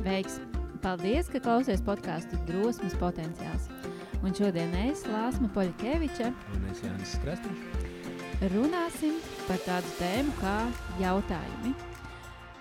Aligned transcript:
Sveiks! 0.00 0.38
Paldies, 0.80 1.26
ka 1.28 1.36
klausies 1.44 1.82
podkāstu 1.84 2.38
drosmes 2.48 2.94
potenciāls. 2.96 3.66
Un 4.24 4.32
šodien 4.32 4.72
es, 4.86 5.02
Lāsma 5.04 5.50
Poļkeviča, 5.52 6.30
Un 6.56 6.62
es 6.72 6.80
Jānis 6.80 7.12
Krastīns. 7.20 7.82
runāsim 8.54 9.18
par 9.44 9.60
tādu 9.66 9.92
tēmu 9.98 10.32
kā 10.40 10.54
jautājumi. 11.02 11.74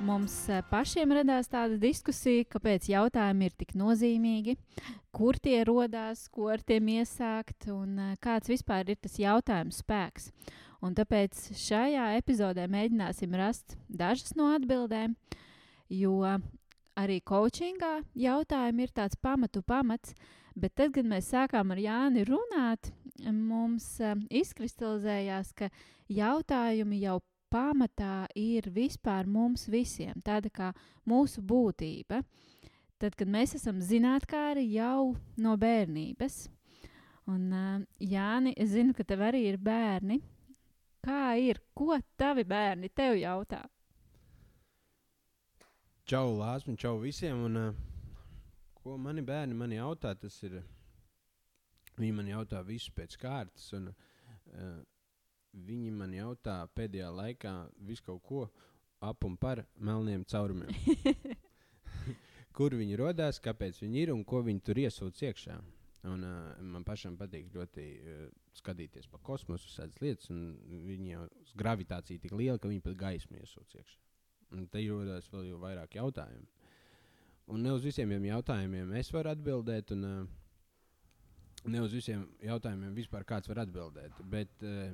Mums 0.04 0.36
eh, 0.52 0.60
pašiem 0.68 1.16
radās 1.16 1.48
tāda 1.48 1.80
diskusija, 1.80 2.44
kāpēc 2.44 2.92
jautājumi 2.92 3.48
ir 3.48 3.56
tik 3.56 3.72
nozīmīgi, 3.80 4.58
kur 5.16 5.40
tie 5.40 5.64
radās, 5.64 6.28
ko 6.28 6.52
ar 6.52 6.60
tiem 6.60 6.92
iesākt 7.00 7.72
un 7.72 7.96
eh, 8.00 8.14
kāds 8.20 8.52
vispār 8.52 8.92
ir 8.92 9.00
tas 9.00 9.16
jautājuma 9.16 9.72
spēks. 9.72 10.34
Un 10.84 10.92
tāpēc 10.92 11.54
šajā 11.56 12.18
epizodē 12.20 12.68
mēģināsim 12.68 13.32
rast 13.32 13.80
dažas 13.88 14.36
no 14.36 14.52
atbildēm, 14.60 15.16
jo 15.88 16.20
arī 17.00 17.20
coachingā 17.26 18.00
jautājumi 18.18 18.86
ir 18.86 18.94
tāds 18.96 19.18
pamatu 19.22 19.64
pamats, 19.64 20.14
bet 20.60 20.76
tad, 20.76 20.94
kad 20.96 21.08
mēs 21.08 21.32
sākām 21.32 21.72
ar 21.74 21.80
Jāni 21.82 22.26
runāt, 22.28 22.92
mums 23.32 23.96
uh, 24.04 24.16
izkristalizējās, 24.30 25.54
ka 25.56 25.70
jautājumi 26.12 27.02
jau 27.04 27.20
pamatā 27.50 28.28
ir 28.38 28.70
vispār 28.74 29.28
mums 29.28 29.68
visiem, 29.72 30.20
tāda 30.26 30.52
kā 30.54 30.70
mūsu 31.10 31.42
būtība. 31.42 32.22
Tad, 33.00 33.16
kad 33.16 33.32
mēs 33.32 33.56
esam 33.56 33.80
zinātnākāri 33.80 34.66
jau 34.74 35.16
no 35.40 35.56
bērnības, 35.58 36.42
un 37.32 37.48
uh, 37.56 37.80
Jāni, 38.04 38.54
es 38.60 38.74
zinu, 38.76 38.94
ka 38.98 39.08
tev 39.08 39.24
arī 39.30 39.46
ir 39.54 39.60
bērni. 39.62 40.20
Kā 41.00 41.38
ir? 41.40 41.62
Ko 41.72 41.96
tavi 42.20 42.44
bērni 42.44 42.90
tev 42.92 43.16
jautā? 43.22 43.64
Čau, 46.10 46.32
Lāsma, 46.34 46.74
čau 46.74 46.96
visiem. 46.98 47.44
Un, 47.46 47.58
uh, 47.60 47.74
ko 48.82 48.96
mani 48.98 49.22
bērni 49.22 49.54
man 49.54 49.70
jautā, 49.70 50.16
tas 50.18 50.40
ir. 50.48 50.56
Viņi 52.00 52.16
man 52.18 52.32
jautā 52.32 52.64
visu 52.66 52.90
pēc 52.98 53.14
kārtas. 53.22 53.68
Un, 53.78 53.92
uh, 53.92 54.80
viņi 55.68 55.94
man 55.94 56.16
jautā 56.18 56.64
pēdējā 56.74 57.12
laikā 57.14 57.54
visu 57.92 58.08
kaut 58.08 58.26
ko 58.26 58.42
ap 59.06 59.30
un 59.30 59.38
par 59.38 59.62
melniem 59.78 60.26
caurumiem. 60.26 60.74
Kur 62.58 62.74
viņi 62.82 62.98
radās, 63.04 63.38
kāpēc 63.38 63.78
viņi 63.86 64.02
ir 64.08 64.16
un 64.18 64.26
ko 64.26 64.42
viņi 64.50 64.66
tur 64.66 64.82
iesūdz 64.82 65.26
iekšā. 65.30 65.62
Un, 66.10 66.26
uh, 66.26 66.52
man 66.74 66.90
pašam 66.90 67.22
patīk 67.22 67.54
ļoti 67.54 67.90
uh, 68.02 68.28
skatīties 68.58 69.14
pa 69.14 69.22
kosmosu, 69.22 69.70
tādas 69.78 70.02
lietas, 70.02 70.34
un 70.34 70.56
viņi 70.90 71.18
jau 71.20 71.32
gravitācija 71.54 72.26
tik 72.26 72.34
liela, 72.34 72.58
ka 72.58 72.74
viņi 72.74 72.88
pat 72.90 73.04
gaismu 73.06 73.44
iesūdz 73.44 73.84
iekšā. 73.84 74.09
Un 74.56 74.66
te 74.72 74.82
rodas 74.88 75.30
vēl 75.30 75.52
jau 75.52 75.60
vairāk 75.62 76.00
jautājumu. 76.00 76.48
Un 77.50 77.64
ne 77.66 77.74
uz 77.74 77.86
visiem 77.86 78.12
jautājumiem 78.26 78.92
es 79.00 79.10
varu 79.14 79.32
atbildēt, 79.32 79.94
un 79.96 80.06
uh, 80.06 80.26
ne 81.70 81.82
uz 81.82 81.94
visiem 81.94 82.28
jautājumiem 82.46 82.94
vispār 82.98 83.26
kāds 83.30 83.50
var 83.50 83.64
atbildēt. 83.66 84.20
Bet 84.30 84.66
uh, 84.66 84.92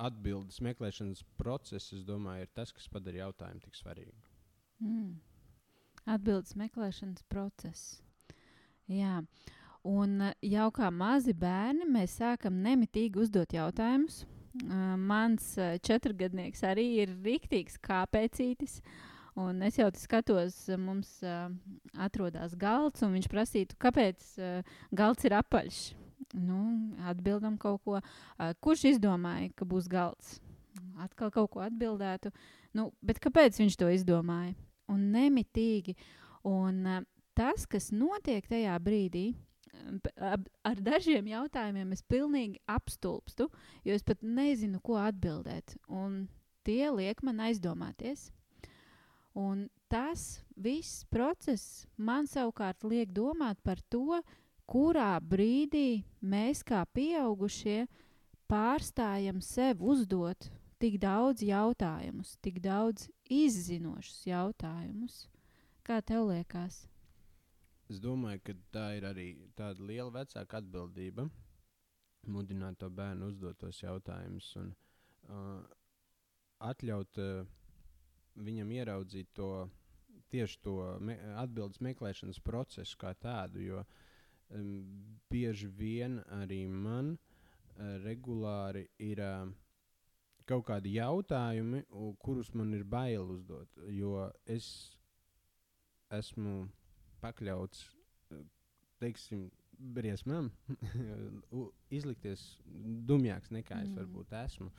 atbildes 0.00 0.60
meklēšanas 0.64 1.24
process, 1.40 1.92
es 1.96 2.04
domāju, 2.08 2.44
ir 2.44 2.52
tas, 2.56 2.72
kas 2.76 2.88
padara 2.92 3.24
jautājumu 3.24 3.64
tik 3.64 3.78
svarīgu. 3.78 4.16
Mm. 4.84 5.16
Atbildes 6.08 6.56
meklēšanas 6.56 7.24
process. 7.32 8.00
Jā. 8.90 9.20
Un 9.86 10.20
jau 10.44 10.68
kā 10.76 10.90
mazi 10.92 11.32
bērni 11.36 11.86
mēs 11.88 12.18
sākam 12.20 12.60
nemitīgi 12.64 13.20
uzdot 13.22 13.54
jautājumus. 13.56 14.24
Uh, 14.50 14.96
mans 14.98 15.52
uh, 15.62 15.76
četrgadnieks 15.78 16.64
arī 16.66 16.86
ir 17.04 17.12
rīktīgs 17.22 17.76
kāpēcītis. 17.86 18.80
Un 19.38 19.62
es 19.62 19.76
jau 19.78 19.86
skatos, 19.94 20.56
uh, 20.68 20.78
mums 20.80 21.12
uh, 21.22 21.52
atrodas 22.02 22.56
galds, 22.58 23.04
un 23.06 23.14
viņš 23.14 23.28
prasītu, 23.30 23.78
kāpēc 23.78 24.24
uh, 24.42 24.72
galds 24.90 25.28
ir 25.28 25.36
apaļš. 25.38 25.78
Nu, 26.34 26.58
atbildam 27.06 27.54
kaut 27.62 27.84
ko. 27.86 28.00
Uh, 28.00 28.50
kurš 28.62 28.88
izdomāja, 28.96 29.52
ka 29.54 29.66
būs 29.70 29.86
galds? 29.90 30.40
Atkal 31.00 31.30
kaut 31.34 31.52
ko 31.54 31.62
atbildētu. 31.64 32.32
Nu, 32.74 32.90
bet 33.06 33.22
kāpēc 33.22 33.56
viņš 33.62 33.78
to 33.78 33.88
izdomāja? 33.94 34.56
Un 34.90 35.12
nemitīgi. 35.14 35.94
Un 36.46 36.82
uh, 36.86 37.00
tas, 37.38 37.70
kas 37.70 37.92
notiek 37.94 38.50
tajā 38.50 38.74
brīdī, 38.82 39.28
ab- 39.30 39.49
ar 40.20 40.82
dažiem 40.84 41.30
jautājumiem 41.30 41.94
es 41.96 42.02
pilnīgi 42.02 42.60
apstulbstu, 42.70 43.48
jo 43.84 43.96
es 43.96 44.04
pat 44.06 44.22
nezinu, 44.22 44.80
ko 44.84 44.98
atbildēt. 45.00 45.76
Un 45.88 46.28
tie 46.66 46.90
liek 46.94 47.22
man 47.26 47.42
aizdomāties. 47.46 48.30
Un 49.38 49.68
tas 49.90 50.42
viss 50.56 51.04
process 51.10 51.86
man 51.96 52.26
savukārt 52.26 52.84
liek 52.84 53.12
domāt 53.14 53.60
par 53.62 53.80
to, 53.90 54.20
kurā 54.70 55.16
brīdī 55.22 56.02
mēs 56.20 56.62
kā 56.66 56.84
pieaugušie 56.94 57.84
pārstājam 58.50 59.40
sev 59.42 59.82
uzdot 59.82 60.50
tik 60.80 60.98
daudz 61.02 61.42
jautājumus, 61.44 62.36
tik 62.42 62.60
daudz 62.64 63.08
izzinošus 63.30 64.24
jautājumus. 64.30 65.26
Kā 65.86 66.00
tev 66.02 66.30
liekas? 66.30 66.86
Es 67.90 67.98
domāju, 67.98 68.42
ka 68.46 68.54
tā 68.70 68.84
ir 69.00 69.06
arī 69.08 69.26
tāda 69.58 69.82
liela 69.82 70.12
vecāka 70.20 70.60
atbildība. 70.60 71.26
Mudināt 72.30 72.78
to 72.78 72.90
bērnu 72.92 73.30
uzdot 73.32 73.58
tos 73.58 73.80
jautājumus 73.82 74.50
un 74.60 74.68
uh, 75.32 75.62
atļaut 76.68 77.18
uh, 77.18 77.48
viņam 78.38 78.70
ieraudzīt 78.76 79.32
to 79.34 79.50
tieši 80.30 80.60
to 80.62 80.76
me 81.02 81.16
atbildes 81.40 81.80
meklēšanas 81.82 82.38
procesu 82.46 83.00
kā 83.00 83.14
tādu. 83.18 83.64
Jo 83.64 83.82
um, 83.82 85.16
bieži 85.32 85.72
vien 85.80 86.20
arī 86.38 86.62
man 86.70 87.16
uh, 87.16 87.96
regulāri 88.04 88.86
ir 89.02 89.24
uh, 89.24 89.50
kaut 90.46 90.66
kādi 90.66 90.96
jautājumi, 90.98 91.84
kurus 92.22 92.54
man 92.54 92.74
ir 92.74 92.84
bail 92.84 93.34
uzdot. 93.34 93.80
Jo 93.90 94.28
es 94.46 94.68
esmu 96.10 96.68
pakļauts 97.22 97.84
eh, 98.34 98.44
teiksim, 99.00 99.48
briesmām, 99.80 100.50
izlikties 101.98 102.42
dumjāks 103.08 103.52
nekā 103.54 103.82
es 103.84 103.90
Mm. 103.90 104.00
varbūt 104.00 104.34
esmu. 104.44 104.70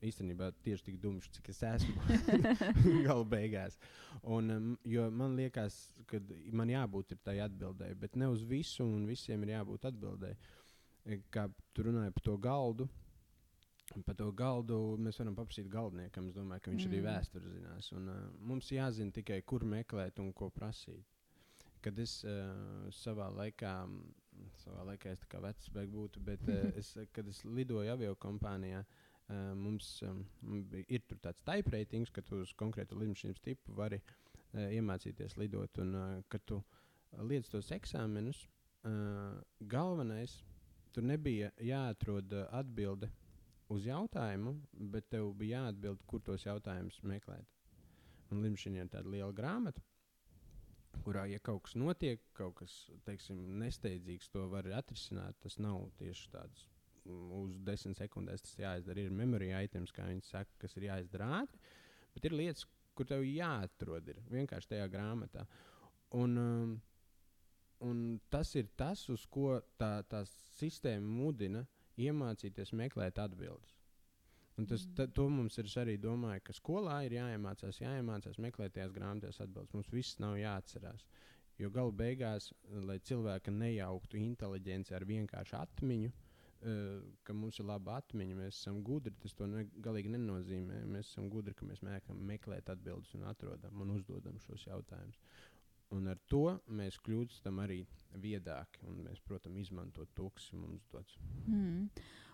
Īstenībā 0.00 0.46
tieši 0.64 0.84
tik 0.86 0.96
dumjš, 1.00 1.26
cik 1.36 1.50
es 1.52 1.58
esmu 1.62 2.00
gala 3.06 3.24
beigās. 3.28 3.76
Un, 4.22 4.50
um, 4.50 4.70
jo 4.88 5.10
man 5.10 5.36
liekas, 5.36 5.92
ka 6.08 6.22
man 6.56 6.72
jābūt 6.72 7.12
ir 7.12 7.20
tai 7.22 7.36
atbildēji, 7.44 7.98
bet 8.00 8.16
ne 8.16 8.30
uz 8.32 8.42
visu, 8.42 8.84
un 8.84 9.04
visiem 9.06 9.44
ir 9.44 9.58
jābūt 9.58 9.84
atbildēji. 9.92 10.40
E, 11.04 11.20
Kā 11.30 11.46
tu 11.76 11.84
runāji 11.84 12.14
par 12.16 12.24
to 12.24 12.38
galdu, 12.40 12.88
par 14.06 14.16
to 14.16 14.30
galdu 14.32 14.80
mēs 14.96 15.20
varam 15.20 15.36
paprasīt 15.36 15.68
galdniekam. 15.68 16.28
Es 16.32 16.34
domāju, 16.38 16.64
ka 16.64 16.72
viņš 16.72 16.86
mm. 16.86 16.90
arī 16.90 17.04
vēsturi 17.04 17.54
zinās. 17.58 17.92
Un, 17.92 18.08
uh, 18.08 18.26
mums 18.40 18.72
jāzina 18.72 19.12
tikai, 19.12 19.42
kur 19.42 19.68
meklēt 19.68 20.20
un 20.24 20.32
ko 20.32 20.48
prasīt. 20.48 21.04
Kad 21.80 21.98
es 22.02 22.18
uh, 22.28 22.88
savā 22.92 23.30
laikā, 23.32 23.74
savā 24.64 24.84
laikā 24.90 25.14
es 25.14 25.22
kā 25.30 25.40
vecs 25.40 25.70
būtu, 25.72 26.20
bet 26.24 26.42
uh, 26.48 26.68
es, 26.80 26.92
kad 27.12 27.28
es 27.28 27.42
lidoju 27.44 27.92
avio 27.92 28.14
kompānijā, 28.20 28.82
uh, 28.84 29.52
mums 29.56 30.02
um, 30.06 30.24
ir 30.86 31.04
tāds 31.22 31.42
type 31.46 31.72
ratings, 31.72 32.10
ka 32.10 32.22
tu 32.22 32.42
uz 32.44 32.52
konkrētu 32.52 32.98
lidmašīnas 33.00 33.40
tipu 33.44 33.76
vari 33.78 34.00
uh, 34.02 34.68
iemācīties 34.68 35.38
lidot. 35.40 35.80
Un, 35.82 35.94
uh, 35.94 36.22
kad 36.28 36.44
tu 36.46 36.60
liec 37.26 37.48
tos 37.50 37.72
eksāmenus, 37.74 38.44
uh, 38.84 39.40
galvenais 39.60 40.40
tur 40.92 41.06
nebija 41.06 41.50
jāatrod 41.64 42.32
uh, 42.34 42.46
atbilde 42.60 43.10
uz 43.70 43.86
jautājumu, 43.86 44.56
bet 44.92 45.08
tev 45.10 45.32
bija 45.38 45.64
jāatbild, 45.64 46.02
kur 46.06 46.22
tos 46.26 46.44
jautājumus 46.46 46.98
meklēt. 47.06 47.46
Un 48.30 48.42
Limšīna 48.44 48.84
ir 48.84 48.90
tāda 48.90 49.10
liela 49.10 49.32
grāmata, 49.34 49.82
kurā, 51.04 51.24
ja 51.30 51.40
kaut 51.42 51.64
kas 51.66 51.76
notiek, 51.78 52.22
kaut 52.36 52.56
kas 52.60 52.74
teiksim, 53.06 53.40
nesteidzīgs, 53.60 54.30
to 54.32 54.46
var 54.52 54.68
atrisināt. 54.76 55.38
Tas 55.44 55.58
nav 55.62 55.88
tieši 56.00 56.28
tāds 56.34 56.66
mm, 57.04 57.32
uz 57.40 57.56
desmit 57.66 58.00
sekundēs, 58.00 58.44
tas 58.46 58.58
jāizdara. 58.60 59.04
Ir 59.04 59.16
memorija 59.16 59.62
items, 59.66 59.94
kā 59.96 60.06
viņi 60.08 60.26
saka, 60.28 60.52
kas 60.62 60.76
ir 60.78 60.88
jāizdara 60.90 61.30
ātri, 61.40 61.60
bet 62.14 62.28
ir 62.28 62.36
lietas, 62.36 62.66
kur 62.94 63.08
tev 63.08 63.24
jāatrod 63.24 64.08
ir 64.12 64.22
vienkārši 64.30 64.74
tajā 64.74 64.86
grāmatā. 64.92 65.46
Un, 66.18 66.38
um, 66.42 66.72
un 67.86 68.00
tas 68.32 68.54
ir 68.58 68.70
tas, 68.76 69.06
uz 69.12 69.26
ko 69.30 69.60
tā, 69.80 70.00
tā 70.10 70.24
sistēma 70.58 71.06
mudina 71.06 71.64
iemācīties 72.00 72.74
meklēt 72.76 73.20
atbildes. 73.22 73.79
Un 74.60 74.66
tas, 74.68 74.82
ta, 74.92 75.06
to 75.08 75.24
mums 75.32 75.56
ir 75.56 75.68
arī 75.80 75.94
domāju, 75.96 76.42
ka 76.44 76.52
skolā 76.52 76.98
ir 77.06 77.14
jāiemācās, 77.16 77.78
jāiemācās 77.80 78.40
meklēt 78.44 78.74
tajās 78.76 78.92
grāmatās 78.92 79.40
atbildes. 79.40 79.72
Mums 79.72 79.88
viss 79.94 80.18
nav 80.20 80.34
jāatcerās. 80.36 81.06
Jo 81.60 81.70
galu 81.72 81.94
beigās, 81.96 82.50
lai 82.88 82.98
cilvēka 83.08 83.52
nejauktu 83.54 84.20
inteliģence 84.20 84.92
ar 84.96 85.06
vienkāršu 85.08 85.56
atmiņu, 85.62 86.10
uh, 86.12 87.08
ka 87.24 87.36
mums 87.36 87.60
ir 87.60 87.68
laba 87.70 87.96
atmiņa, 88.02 88.36
mēs 88.36 88.60
esam 88.60 88.82
gudri. 88.84 89.14
Tas 89.24 89.36
to 89.38 89.48
ne, 89.48 89.64
galīgi 89.88 90.12
nenozīmē. 90.12 90.82
Mēs 90.92 91.14
esam 91.14 91.32
gudri, 91.32 91.56
ka 91.56 91.68
mēs 91.68 91.80
mēkam 91.86 92.20
meklēt 92.28 92.68
atbildes 92.74 93.16
un 93.16 93.24
atrodam 93.32 93.80
un 93.80 93.96
uzdodam 93.96 94.36
šos 94.44 94.68
jautājumus. 94.68 95.24
Un 95.96 96.12
ar 96.12 96.20
to 96.30 96.44
mēs 96.68 97.00
kļūstam 97.02 97.64
arī 97.64 97.80
viedāki. 98.22 98.84
Un 98.92 99.00
mēs, 99.08 99.24
protams, 99.24 99.64
izmantojam 99.64 100.12
to, 100.20 100.28
kas 100.36 100.52
mums 100.52 100.84
dots. 100.92 101.16
Mm. 101.48 101.88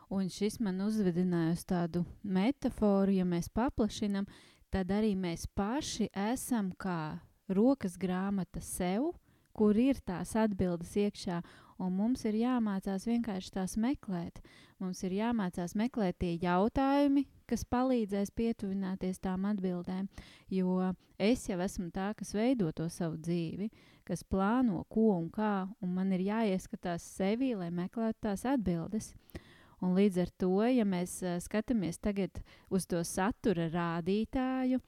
Un 0.08 0.29
šis 0.31 0.61
man 0.62 0.79
uzvedināja 0.85 1.56
uz 1.56 1.64
tādu 1.67 2.05
metaforu, 2.23 3.11
ja 3.11 3.25
mēs 3.26 3.49
paplašinām, 3.50 4.29
tad 4.70 4.93
arī 4.94 5.17
mēs 5.19 5.49
paši 5.50 6.06
esam 6.14 6.70
kā 6.79 7.19
rokas 7.50 7.97
grāmata 7.99 8.62
sev, 8.62 9.11
kur 9.56 9.75
ir 9.81 9.99
tās 10.06 10.37
atbildes 10.38 10.93
iekšā, 11.00 11.41
un 11.82 11.97
mums 11.97 12.23
ir 12.29 12.37
jāmācās 12.38 13.06
vienkārši 13.08 13.53
tās 13.56 13.75
meklēt. 13.81 14.38
Mums 14.79 15.00
ir 15.08 15.17
jāmācās 15.17 15.75
meklēt 15.75 16.19
tie 16.20 16.35
jautājumi, 16.43 17.25
kas 17.49 17.64
palīdzēs 17.73 18.31
pietuvināties 18.37 19.19
tām 19.25 19.49
atbildēm, 19.49 20.06
jo 20.52 20.93
es 21.19 21.49
jau 21.49 21.59
esmu 21.64 21.88
tā, 21.94 22.12
kas 22.14 22.35
veido 22.37 22.70
to 22.76 22.87
savu 22.93 23.17
dzīvi, 23.17 23.70
kas 24.06 24.23
plāno, 24.23 24.85
ko 24.93 25.09
un 25.17 25.31
kā, 25.32 25.67
un 25.81 25.94
man 25.97 26.12
ir 26.14 26.26
jāieskatās 26.29 27.09
sevi, 27.17 27.55
lai 27.56 27.73
meklētu 27.75 28.29
tās 28.29 28.44
atbildes. 28.47 29.14
Un 29.84 29.93
līdz 29.96 30.23
ar 30.23 30.31
to, 30.40 30.52
ja 30.73 30.87
mēs 30.88 31.19
uh, 31.25 31.37
skatāmies 31.43 31.99
tagad 32.00 32.40
uz 32.73 32.87
to 32.88 33.02
satura 33.05 33.69
rādītāju, 33.73 34.81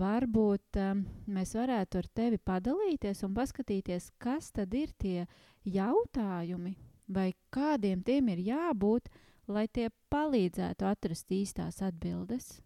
varbūt 0.00 0.78
um, 0.82 1.04
mēs 1.30 1.54
varētu 1.54 2.00
ar 2.00 2.08
tevi 2.14 2.38
padalīties 2.42 3.22
un 3.26 3.34
paskatīties, 3.34 4.10
kas 4.18 4.50
tad 4.54 4.74
ir 4.74 4.90
tie 4.98 5.26
jautājumi, 5.66 6.74
vai 7.10 7.30
kādiem 7.54 8.02
tiem 8.06 8.32
ir 8.34 8.42
jābūt, 8.50 9.10
lai 9.50 9.66
tie 9.68 9.88
palīdzētu 10.10 10.86
atrast 10.86 11.30
īstās 11.34 11.80
atbildes. 11.82 12.60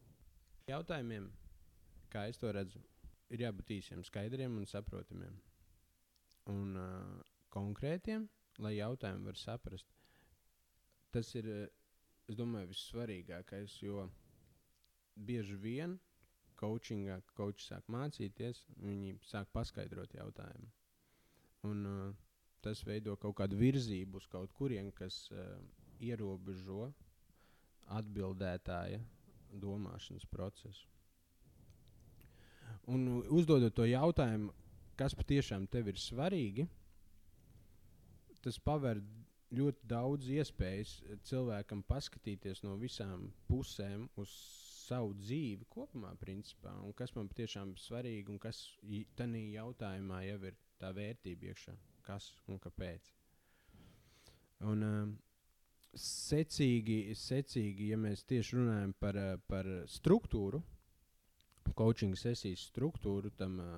Jautājumiem, 0.68 1.28
kā 2.12 2.26
es 2.28 2.40
to 2.40 2.52
redzu, 2.52 2.80
ir 3.32 3.44
jābūt 3.44 3.72
īsiem, 3.78 4.04
skaidriem 4.04 4.56
un 4.60 4.68
saprotamiem. 4.68 5.36
Un 6.52 6.76
uh, 6.76 7.20
konkrētiem, 7.52 8.28
lai 8.64 8.76
jautājumu 8.76 9.30
var 9.30 9.40
saprast. 9.40 9.88
Tas 11.14 11.30
ir, 11.38 11.46
es 12.26 12.38
domāju, 12.38 12.72
vissvarīgākais, 12.72 13.76
jo 13.84 14.08
bieži 15.14 15.56
vien 15.62 15.98
coachingā, 16.58 17.20
coach 17.38 17.62
sāk 17.62 17.86
mācīties, 17.92 18.64
viņi 18.82 19.14
sāk 19.26 19.50
paskaidrot 19.54 20.14
jautājumu. 20.18 20.70
Un, 21.68 21.86
uh, 21.86 22.10
tas 22.64 22.82
veido 22.86 23.16
kaut 23.20 23.36
kādu 23.40 23.58
virzību 23.60 24.20
uz 24.20 24.26
kaut 24.32 24.52
kurien, 24.58 24.90
kas 24.96 25.26
uh, 25.32 25.54
ierobežo 26.02 26.88
atbildētāja 27.94 29.00
domāšanas 29.62 30.26
procesu. 30.30 30.88
Un 32.90 33.06
uzdodot 33.32 33.74
to 33.76 33.86
jautājumu, 33.88 34.52
kas 34.98 35.14
patiešām 35.16 35.68
tev 35.72 35.88
ir 35.92 36.00
svarīgi, 36.00 36.66
tas 38.44 38.58
paver 38.60 39.00
ļoti 39.54 39.88
daudz 39.90 40.28
iespējas 40.32 40.94
cilvēkam 41.28 41.82
paskatīties 41.88 42.62
no 42.64 42.76
visām 42.80 43.28
pusēm 43.50 44.08
uz 44.20 44.32
savu 44.84 45.14
dzīvi 45.16 45.66
kopumā, 45.72 46.12
principā, 46.20 46.74
un 46.84 46.92
kas 46.96 47.14
man 47.16 47.28
patiešām 47.30 47.72
ir 47.72 47.80
svarīgi, 47.80 48.32
un 48.32 48.40
kas 48.42 48.64
tajā 49.16 49.44
jautājumā 49.56 50.22
jau 50.26 50.40
ir 50.50 50.56
tā 50.80 50.90
vērtība 50.96 51.52
iekšā, 51.52 51.76
kas 52.04 52.30
un 52.50 52.60
kāpēc. 52.60 53.12
Un, 54.64 54.84
um, 54.84 55.14
secīgi, 55.98 56.98
secīgi, 57.18 57.90
ja 57.92 57.98
mēs 58.00 58.24
tieši 58.28 58.58
runājam 58.58 58.94
par, 59.00 59.18
uh, 59.20 59.38
par 59.50 59.68
struktūru, 59.90 60.62
coaching 61.74 62.16
sesijas 62.18 62.66
struktūru, 62.70 63.32
tam 63.38 63.58
uh, 63.62 63.70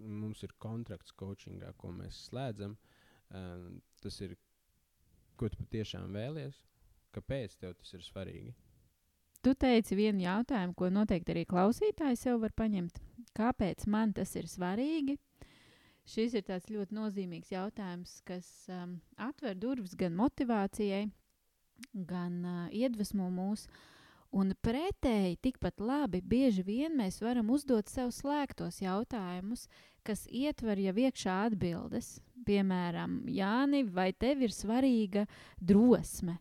mums 0.00 0.44
ir 0.46 0.54
kontrakts 0.62 1.14
coachingā, 1.18 1.74
ko 1.76 1.92
mēs 1.94 2.26
slēdzam. 2.28 2.76
Uh, 3.30 3.66
tas 4.02 4.16
ir, 4.24 4.36
ko 5.40 5.48
tu 5.48 5.60
patiešām 5.62 6.12
vēlies, 6.12 6.58
kāpēc 7.16 7.56
tev 7.60 7.72
tas 7.78 7.94
ir 7.96 8.04
svarīgi. 8.04 8.52
Tu 9.40 9.54
teici 9.56 9.96
vienu 9.96 10.20
jautājumu, 10.26 10.76
ko 10.76 10.90
noteikti 10.92 11.32
arī 11.32 11.46
klausītāji 11.48 12.18
sev 12.20 12.42
var 12.42 12.52
paņemt. 12.52 12.98
Kāpēc 13.36 13.86
man 13.88 14.12
tas 14.12 14.34
ir 14.36 14.50
svarīgi? 14.50 15.16
Šis 16.10 16.34
ir 16.36 16.44
ļoti 16.44 16.96
nozīmīgs 16.96 17.52
jautājums, 17.54 18.18
kas 18.26 18.46
um, 18.68 18.98
atver 19.16 19.54
durvis 19.56 19.94
gan 19.96 20.16
motivācijai, 20.18 21.06
gan 21.94 22.36
uh, 22.44 22.66
iedvesmo 22.68 23.30
mūs. 23.32 23.66
Un 24.30 24.52
pretēji 24.62 25.40
tikpat 25.42 25.80
labi 25.80 26.20
bieži 26.20 26.62
vien 26.66 26.92
mēs 26.98 27.20
varam 27.22 27.48
uzdot 27.50 27.88
sev 27.88 28.12
slēgtos 28.14 28.82
jautājumus, 28.82 29.66
kas 30.06 30.26
ietver 30.28 30.78
jau 30.78 30.94
iekšā 31.06 31.38
atbildes. 31.48 32.18
Piemēram, 32.46 33.20
Jāni, 33.28 33.84
vai 33.84 34.10
tev 34.12 34.46
ir 34.46 34.54
svarīga 34.54 35.26
drosme? 35.60 36.38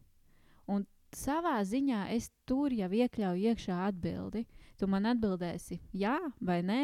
Un 0.69 0.85
savā 1.15 1.57
ziņā 1.65 2.07
es 2.15 2.29
tur 2.47 2.73
jau 2.73 2.89
iekļauju 2.89 3.51
iekšā 3.51 3.79
atbildi. 3.89 4.45
Tu 4.79 4.87
man 4.87 5.09
atbildēsi, 5.09 5.79
jā 5.91 6.17
vai 6.39 6.61
nē. 6.63 6.83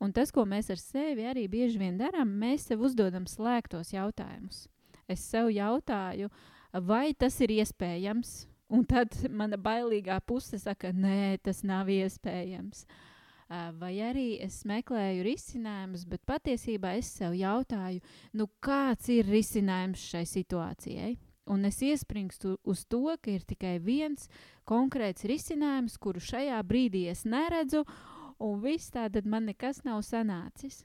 Un 0.00 0.14
tas, 0.16 0.30
ko 0.32 0.46
mēs 0.48 0.70
ar 0.72 0.80
sevi 0.80 1.26
arī 1.28 1.44
bieži 1.52 1.80
vien 1.82 1.98
darām, 2.00 2.30
mēs 2.40 2.70
sev 2.70 2.80
uzdodam 2.86 3.26
slēgtos 3.28 3.92
jautājumus. 3.92 4.64
Es 5.10 5.20
sev 5.28 5.50
jautāju, 5.52 6.30
vai 6.72 7.10
tas 7.12 7.36
ir 7.44 7.52
iespējams, 7.58 8.46
un 8.72 8.86
tad 8.88 9.12
mana 9.28 9.58
bailīgā 9.60 10.16
puse 10.24 10.56
saka, 10.62 10.94
nē, 10.94 11.36
tas 11.44 11.60
nav 11.66 11.90
iespējams. 11.92 12.86
Vai 13.50 13.96
arī 14.06 14.36
es 14.44 14.60
meklēju 14.68 15.24
risinājumus, 15.26 16.04
bet 16.06 16.22
patiesībā 16.28 16.92
es 17.00 17.08
sev 17.16 17.34
jautāju, 17.34 17.98
nu 18.38 18.46
kāds 18.62 19.08
ir 19.10 19.26
risinājums 19.26 20.04
šai 20.12 20.22
situācijai? 20.30 21.16
Un 21.50 21.66
es 21.66 21.80
iespringstu 21.82 22.54
uz 22.62 22.84
to, 22.86 23.16
ka 23.18 23.32
ir 23.32 23.42
tikai 23.42 23.80
viens 23.82 24.28
konkrēts 24.70 25.26
risinājums, 25.26 25.98
kuru 25.98 26.22
šajā 26.22 26.60
brīdī 26.62 27.08
es 27.10 27.24
neredzu, 27.26 27.82
un 28.38 28.62
viss 28.62 28.94
tā 28.94 29.08
tad 29.10 29.26
man 29.26 29.50
nekas 29.50 29.82
nav 29.82 30.04
sanācis. 30.06 30.84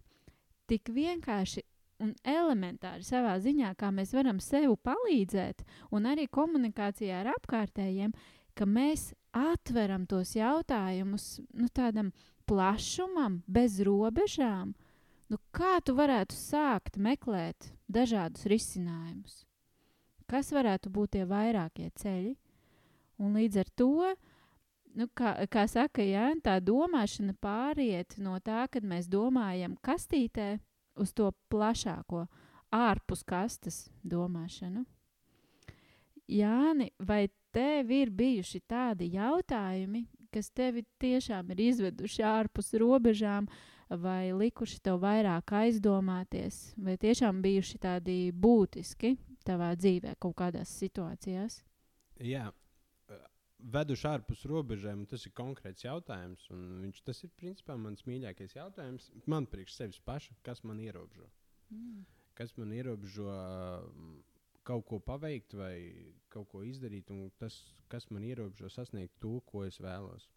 Tik 0.66 0.90
vienkārši 0.90 1.62
un 2.02 2.16
elementāri 2.26 3.06
savā 3.06 3.38
ziņā, 3.46 3.76
kā 3.78 3.92
mēs 3.94 4.16
varam 4.18 4.42
sev 4.42 4.74
palīdzēt, 4.82 5.62
un 5.94 6.10
arī 6.10 6.26
komunikācijā 6.26 7.22
ar 7.22 7.36
apkārtējiem, 7.36 8.16
ka 8.58 8.66
mēs 8.66 9.12
atveram 9.36 10.08
tos 10.10 10.34
jautājumus 10.34 11.36
nu, 11.54 11.70
tādam 11.70 12.10
plašumam, 12.48 13.42
bez 13.48 13.80
robežām. 13.86 14.76
Nu, 15.30 15.42
kā 15.56 15.80
tu 15.86 15.98
varētu 15.98 16.38
sākt 16.38 17.02
meklēt 17.02 17.72
dažādus 17.90 18.46
risinājumus? 18.50 19.46
kas 20.30 20.52
varētu 20.54 20.92
būt 20.94 21.16
tie 21.16 21.26
vairākie 21.30 21.90
ceļi. 22.02 22.34
Un 23.22 23.38
līdz 23.38 23.62
ar 23.62 23.70
to, 23.80 24.10
nu, 25.00 25.08
kā, 25.16 25.36
kā 25.52 25.66
saka, 25.72 26.04
ja, 26.04 26.28
tā 26.44 26.58
domāšana 26.60 27.36
pāriet 27.42 28.18
no 28.20 28.36
tā, 28.44 28.66
kad 28.72 28.84
mēs 28.84 29.08
domājam 29.12 29.78
kastītē, 29.86 30.58
uz 31.00 31.14
to 31.16 31.30
plašāko, 31.52 32.26
ārpus 32.76 33.24
kastes 33.28 33.86
domāšanu. 34.04 34.84
Jāni, 36.32 36.90
vai 37.00 37.28
tev 37.54 37.92
ir 37.94 38.12
bijuši 38.12 38.64
tādi 38.68 39.12
jautājumi, 39.14 40.08
kas 40.36 40.52
tevi 40.52 40.84
tiešām 41.02 41.54
ir 41.56 41.64
izveduši 41.70 42.26
ārpus 42.28 42.74
robežām, 42.82 43.48
vai 43.90 44.34
likuši 44.34 44.82
tev 44.84 45.00
vairāk 45.04 45.54
aizdomāties, 45.62 46.74
vai 46.78 46.98
tiešām 47.02 47.42
bijuši 47.46 47.80
tādi 47.82 48.18
būtiski, 48.34 49.16
tavā 49.46 49.72
dzīvē, 49.78 50.16
kaut 50.20 50.36
kādās 50.42 50.74
situācijās? 50.82 51.62
Jā, 52.24 52.50
veduši 53.60 54.08
ārpus 54.10 54.44
robežām, 54.50 55.06
tas 55.10 55.26
ir 55.28 55.34
konkrēts 55.38 55.86
jautājums. 55.86 56.46
Viņš, 56.52 57.02
tas 57.08 57.24
ir 57.26 57.32
principā 57.40 57.78
mans 57.80 58.06
mīļākais 58.08 58.58
jautājums. 58.58 59.10
Man 59.30 59.48
priekš 59.50 59.80
sevis 59.80 60.02
paša, 60.06 60.36
kas 60.46 60.64
man 60.68 60.82
ierobežo. 60.84 61.28
Mm. 61.74 62.04
Kas 62.36 62.52
man 62.60 62.74
ierobežo 62.76 63.30
kaut 64.66 64.86
ko 64.90 65.00
paveikt 65.00 65.56
vai 65.58 65.76
kaut 66.34 66.50
ko 66.52 66.64
izdarīt, 66.66 67.12
un 67.14 67.30
tas, 67.40 67.58
kas 67.92 68.10
man 68.12 68.26
ierobežo 68.28 68.70
sasniegt 68.74 69.20
to, 69.22 69.40
ko 69.50 69.64
es 69.68 69.80
vēlos. 69.84 70.30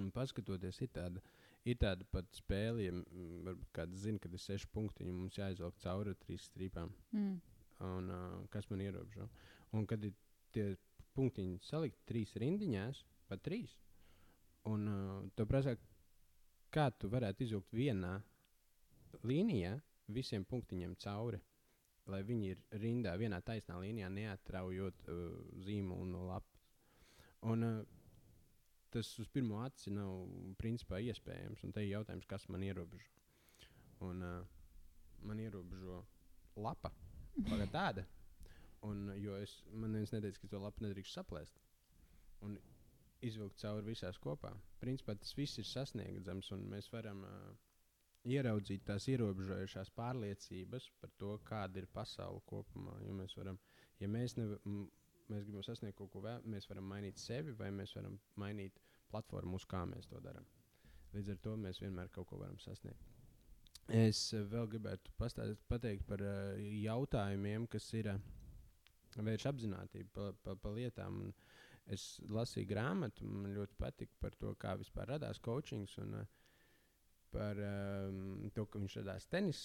Un 0.00 0.10
paskatoties, 0.10 0.80
ir 0.82 0.90
tāda, 0.96 1.22
ir 1.68 1.78
tāda 1.78 2.06
pat 2.10 2.26
spēle, 2.34 2.88
ja 2.88 2.94
varbūt 3.46 3.70
kāds 3.76 4.00
zina, 4.06 4.18
ka 4.18 4.32
ir 4.32 4.42
seši 4.42 4.70
punkti, 4.74 5.06
un 5.06 5.20
mums 5.22 5.38
jāizvelk 5.38 5.78
cauri 5.84 6.16
trīs 6.24 6.48
strīpām. 6.50 6.90
Mm 7.14 7.36
un 7.78 8.10
uh, 8.10 8.48
kas 8.48 8.68
man 8.70 8.80
ierobežo. 8.80 9.28
Un 9.74 9.86
kad 9.86 10.04
ir 10.04 10.14
tie 10.54 10.74
punktiņi 11.14 11.58
salikt 11.62 12.04
trīs 12.08 12.34
rindiņās, 12.40 13.02
pat 13.30 13.42
trīs, 13.44 13.74
un 14.70 14.86
uh, 14.90 15.16
tu 15.36 15.46
prasa, 15.46 15.76
kā 16.74 16.88
tu 16.98 17.10
varētu 17.10 17.46
izvilkt 17.46 17.74
vienā 17.74 18.16
līnijā 19.22 19.76
visiem 20.14 20.44
punktiņiem 20.44 20.96
cauri, 21.02 21.40
lai 22.12 22.20
viņi 22.26 22.50
ir 22.52 22.62
rindā, 22.82 23.14
vienā 23.20 23.40
taisnā 23.44 23.78
līnijā, 23.80 24.10
neatraujot 24.12 25.08
uh, 25.08 25.22
zīmolu 25.64 26.08
no 26.10 26.24
lapas. 26.28 26.64
Un, 27.48 27.64
uh, 27.64 28.02
tas 28.94 29.10
uz 29.18 29.30
pirmo 29.32 29.62
aci 29.64 29.92
nav 29.92 30.28
principā 30.60 31.00
iespējams, 31.02 31.64
un 31.66 31.72
te 31.74 31.84
ir 31.84 31.94
jautājums, 31.96 32.28
kas 32.30 32.46
man 32.52 32.64
ierobežo. 32.66 33.10
Un 34.04 34.22
uh, 34.22 34.36
man 35.24 35.40
ierobežo 35.40 36.02
lapa, 36.60 36.92
kā 37.48 37.66
tāda. 37.72 38.06
Un, 38.84 39.08
jo 39.16 39.36
es, 39.40 39.56
man 39.72 39.96
viens 39.96 40.12
neteica, 40.12 40.42
ka 40.42 40.50
to 40.52 40.60
lapu 40.60 40.84
nedrīkst 40.84 41.16
saplēst. 41.16 41.60
Un 42.44 42.58
izvilkt 43.24 43.62
cauri 43.62 43.86
visās 43.94 44.18
kopā. 44.20 44.52
Principā 44.82 45.14
tas 45.16 45.32
viss 45.38 45.58
ir 45.58 45.64
sasniegams, 45.68 46.50
un 46.52 46.66
mēs 46.68 46.90
varam 46.92 47.24
uh, 47.24 47.63
ieraudzīt 48.24 48.84
tās 48.88 49.06
ierobežojušās 49.12 49.90
pārliecības 49.96 50.90
par 51.00 51.12
to, 51.20 51.34
kāda 51.48 51.82
ir 51.82 51.88
pasaule 51.92 52.40
kopumā. 52.48 52.96
Jo 53.04 53.14
mēs 53.16 53.36
varam, 53.38 53.58
ja 54.00 54.08
mēs, 54.08 54.36
ne, 54.38 54.48
mēs 55.30 55.46
gribam 55.46 55.64
sasniegt 55.66 55.98
kaut 55.98 56.12
ko 56.12 56.24
vēl, 56.24 56.44
mēs 56.48 56.68
varam 56.70 56.88
mainīt 56.88 57.20
sevi, 57.20 57.54
vai 57.58 57.70
mēs 57.74 57.94
varam 57.96 58.18
mainīt 58.40 58.80
platformu, 59.12 59.60
uz 59.60 59.66
kā 59.68 59.84
mēs 59.88 60.08
to 60.10 60.20
darām. 60.24 60.46
Līdz 61.14 61.34
ar 61.34 61.42
to 61.44 61.56
mēs 61.60 61.82
vienmēr 61.82 62.08
kaut 62.14 62.30
ko 62.30 62.40
varam 62.40 62.58
sasniegt. 62.62 63.10
Es 63.92 64.30
vēl 64.32 64.66
gribētu 64.72 65.12
pastāstīt, 65.20 65.60
pateikt 65.68 66.06
par 66.08 66.22
uh, 66.24 66.56
jautājumiem, 66.56 67.66
kas 67.68 67.90
ir 67.92 68.08
uh, 68.14 68.22
vērš 69.20 69.50
apziņotību 69.50 70.14
par 70.14 70.38
pa, 70.42 70.54
pa 70.56 70.72
lietām. 70.72 71.20
Un 71.26 71.34
es 71.92 72.16
lasīju 72.32 72.70
grāmatu, 72.70 73.28
man 73.28 73.52
ļoti 73.52 73.76
patika 73.78 74.16
par 74.24 74.38
to, 74.40 74.54
kā 74.56 74.72
vispār 74.80 75.12
radās 75.12 75.42
coachings. 75.44 75.98
Un, 76.00 76.16
uh, 76.22 76.43
Par 77.34 77.58
um, 77.58 78.44
to, 78.54 78.62
ka 78.70 78.78
viņš 78.78 78.94
radās 79.00 79.24
tenis, 79.26 79.60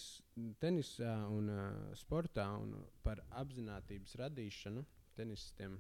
tenisā 0.61 1.11
un 1.29 1.51
uh, 1.53 1.65
sportā, 1.99 2.47
un 2.57 2.71
par 3.05 3.21
apziņotības 3.43 4.15
radīšanu 4.23 4.81
tenisistiem. 5.19 5.75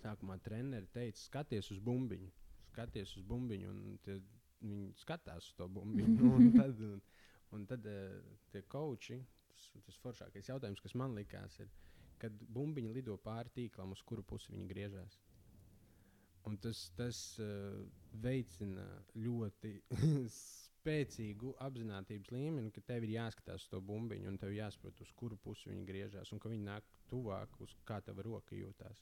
Sākumā 0.00 0.40
treneris 0.42 0.90
teica, 0.90 1.20
skaties 1.20 1.70
uz 1.70 1.78
bumbiņu, 1.84 2.32
skaties 2.72 3.14
uz 3.20 3.26
bumbiņu, 3.28 3.70
un 3.70 4.00
tie, 4.02 4.18
viņi 4.64 4.90
skatās 4.98 5.52
uz 5.52 5.54
to 5.60 5.68
bumbiņu. 5.76 6.16
Un 6.40 6.50
tad, 6.56 6.82
un, 6.88 6.98
un 7.54 7.68
tad 7.70 7.86
uh, 7.86 8.18
tie 8.50 8.64
koči, 8.74 9.20
tas, 9.52 9.68
tas 9.86 10.02
foršākais 10.02 10.50
jautājums, 10.50 10.82
kas 10.82 10.98
man 10.98 11.14
likās, 11.14 11.60
ir, 11.62 11.70
kad 12.18 12.42
bumbiņa 12.56 12.98
lido 12.98 13.14
pāri 13.22 13.54
tīklam, 13.60 13.94
uz 13.94 14.02
kuru 14.02 14.26
pusi 14.26 14.50
viņi 14.56 14.68
griežas. 14.74 15.20
Un 16.50 16.58
tas, 16.60 16.88
tas 16.98 17.22
uh, 17.40 17.78
veicina 18.26 18.84
ļoti 19.16 19.76
spēcīgu 20.84 21.54
apziņotības 21.64 22.32
līmeni, 22.34 22.70
ka 22.74 22.82
tev 22.84 23.06
ir 23.06 23.14
jāskatās 23.16 23.64
uz 23.64 23.70
to 23.72 23.80
bumbiņu, 23.80 24.28
un 24.28 24.36
tev 24.40 24.52
jāsaprot, 24.52 25.00
uz 25.00 25.12
kuru 25.16 25.38
pusi 25.40 25.70
viņi 25.70 25.86
griežas, 25.88 26.32
un 26.32 26.42
ka 26.42 26.52
viņi 26.52 26.66
nāk 26.66 26.84
tuvāk, 27.08 27.56
uz 27.64 27.72
kā 27.88 28.02
tava 28.04 28.24
roka 28.26 28.56
jūtas. 28.56 29.00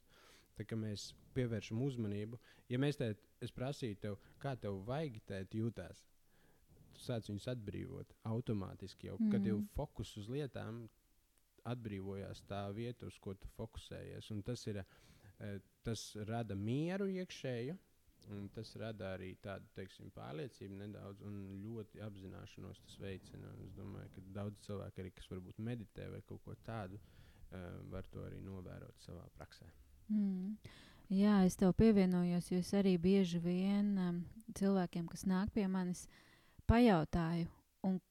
Tā 0.54 0.66
kā 0.68 0.76
mēs 0.78 1.10
pievēršam 1.34 1.80
uzmanību, 1.82 2.38
ja 2.70 2.78
mēs 2.78 3.00
te, 3.00 3.14
es 3.42 3.50
prasītu 3.50 4.00
tev, 4.04 4.18
kā 4.38 4.54
tev 4.60 4.82
vajag 4.86 5.18
tēt 5.26 5.56
jūtās, 5.58 6.04
tu 6.92 7.02
sāc 7.02 7.30
viņus 7.30 7.48
atbrīvot 7.54 8.12
automātiski 8.30 9.08
jau, 9.08 9.16
mm. 9.18 9.30
kad 9.32 9.48
jau 9.48 9.58
fokus 9.74 10.12
uz 10.20 10.28
lietām, 10.30 10.84
atbrīvojās 11.66 12.44
tā 12.50 12.66
vieta, 12.76 13.08
uz 13.08 13.18
ko 13.22 13.34
tu 13.38 13.48
fokusējies. 13.56 14.28
Un 14.34 14.42
tas, 14.46 14.66
ir, 14.70 14.82
e, 14.82 15.54
tas 15.86 16.04
rada 16.28 16.54
mieru 16.58 17.08
iekšēju, 17.10 17.78
un 18.30 18.48
tas 18.54 18.74
rada 18.80 19.12
arī 19.16 19.32
tādu 19.42 19.68
teiksim, 19.76 20.10
pārliecību 20.16 20.78
nedaudz, 20.78 21.22
un 21.26 21.40
ļoti 21.64 22.02
apzināšanos 22.06 22.80
tas 22.86 22.98
veicina. 23.02 23.50
Un 23.56 23.66
es 23.66 23.74
domāju, 23.76 24.12
ka 24.14 24.24
daudz 24.38 24.62
cilvēku, 24.66 25.02
arī, 25.02 25.12
kas 25.16 25.30
varbūt 25.32 25.58
meditē 25.58 26.08
vai 26.12 26.22
kaut 26.28 26.42
ko 26.46 26.56
tādu, 26.66 27.00
e, 27.50 27.62
var 27.92 28.06
to 28.12 28.24
arī 28.26 28.40
novērot 28.44 29.04
savā 29.06 29.24
praksē. 29.36 29.68
Mm. 30.12 30.56
Jā, 31.12 31.42
es 31.44 31.58
tev 31.60 31.74
pievienojos, 31.76 32.46
jo 32.48 32.60
es 32.62 32.70
arī 32.76 32.94
bieži 33.00 33.40
vien 33.42 33.90
um, 34.00 34.22
cilvēkiem, 34.56 35.10
kas 35.12 35.26
nāk 35.28 35.50
pie 35.52 35.66
manis, 35.68 36.06
pajautāju, 36.70 37.50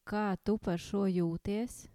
kā 0.05 0.35
tu 0.43 0.57
par 0.61 0.77
šo 0.79 1.07
jūties. 1.09 1.87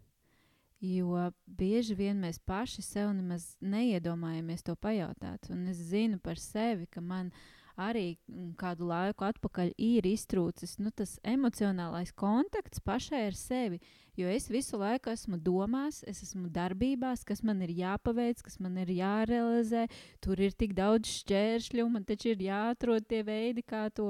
Jo 0.80 1.30
bieži 1.46 1.94
vien 1.96 2.18
mēs 2.20 2.37
paši 2.44 2.82
sev 2.85 3.12
nemaz 3.16 3.54
neiedomājamies 3.64 4.62
to 4.66 4.75
pajautāt. 4.76 5.49
Un 5.50 5.64
es 5.70 5.78
zinu 5.88 6.18
par 6.20 6.37
sevi, 6.38 6.87
ka 6.87 7.00
man 7.00 7.30
arī 7.76 8.16
mm, 8.16 8.54
kādu 8.61 8.88
laiku 8.90 9.26
atpakaļ 9.28 9.73
ir 9.76 10.09
iztrūcis 10.09 10.78
nu, 10.80 10.90
tas 10.90 11.16
emocionālais 11.25 12.12
kontakts 12.16 12.83
pašai 12.85 13.26
ar 13.28 13.38
sevi. 13.38 13.80
Jo 14.16 14.30
es 14.33 14.49
visu 14.49 14.80
laiku 14.80 15.12
esmu 15.12 15.37
domās, 15.45 16.00
es 16.09 16.23
esmu 16.25 16.49
darbībās, 16.49 17.25
kas 17.28 17.42
man 17.45 17.61
ir 17.66 17.75
jāpaveic, 17.76 18.40
kas 18.47 18.56
man 18.64 18.78
ir 18.80 18.95
jārealizē. 18.97 19.85
Tur 20.25 20.40
ir 20.40 20.56
tik 20.56 20.73
daudz 20.78 21.11
šķēršļu, 21.21 21.88
man 21.92 22.09
taču 22.09 22.33
ir 22.33 22.45
jāatrod 22.49 23.04
tie 23.09 23.21
veidi, 23.26 23.64
kā 23.66 23.87
to 23.92 24.09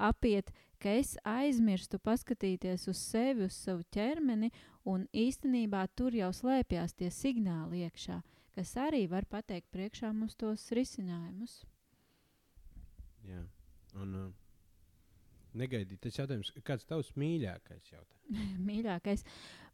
apiet 0.00 0.48
es 0.82 1.16
aizmirstu 1.24 1.98
paskatīties 2.02 2.88
uz 2.90 2.98
sevi, 2.98 3.46
uz 3.46 3.54
savu 3.54 3.84
ķermeni, 3.94 4.50
un 4.84 5.06
īstenībā 5.12 5.86
tur 5.94 6.14
jau 6.14 6.32
slēpjas 6.34 6.96
tie 6.98 7.10
signāli 7.10 7.84
iekšā, 7.86 8.18
kas 8.56 8.76
arī 8.76 9.06
var 9.08 9.28
pateikt 9.30 9.70
priekšā 9.70 10.12
mums 10.12 10.34
tos 10.34 10.70
risinājumus. 10.74 11.62
Jā, 13.28 13.42
un 14.02 14.14
uh, 14.18 14.30
negaidīt 15.58 16.00
tas 16.02 16.18
jautājums, 16.18 16.50
kāds 16.66 16.88
tavs 16.88 17.12
mīļākais 17.18 17.92
jautājums? 17.92 18.56
mīļākais. 18.68 19.26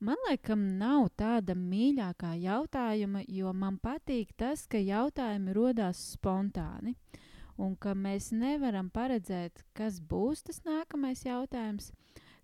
Man 0.04 0.20
liekas, 0.28 0.66
nav 0.78 1.08
tāda 1.18 1.56
mīļākā 1.58 2.34
jautājuma, 2.42 3.24
jo 3.28 3.54
man 3.56 3.80
patīk 3.82 4.34
tas, 4.36 4.66
ka 4.70 4.80
jautājumi 4.82 5.56
rodās 5.56 6.02
spontāni. 6.12 6.94
Uh, 6.94 7.24
un 7.58 7.74
ka 7.76 7.92
mēs 7.98 8.30
nevaram 8.32 8.88
paredzēt, 8.94 9.64
kas 9.76 9.98
būs 10.00 10.44
tas 10.46 10.62
nākamais 10.66 11.24
jautājums. 11.26 11.90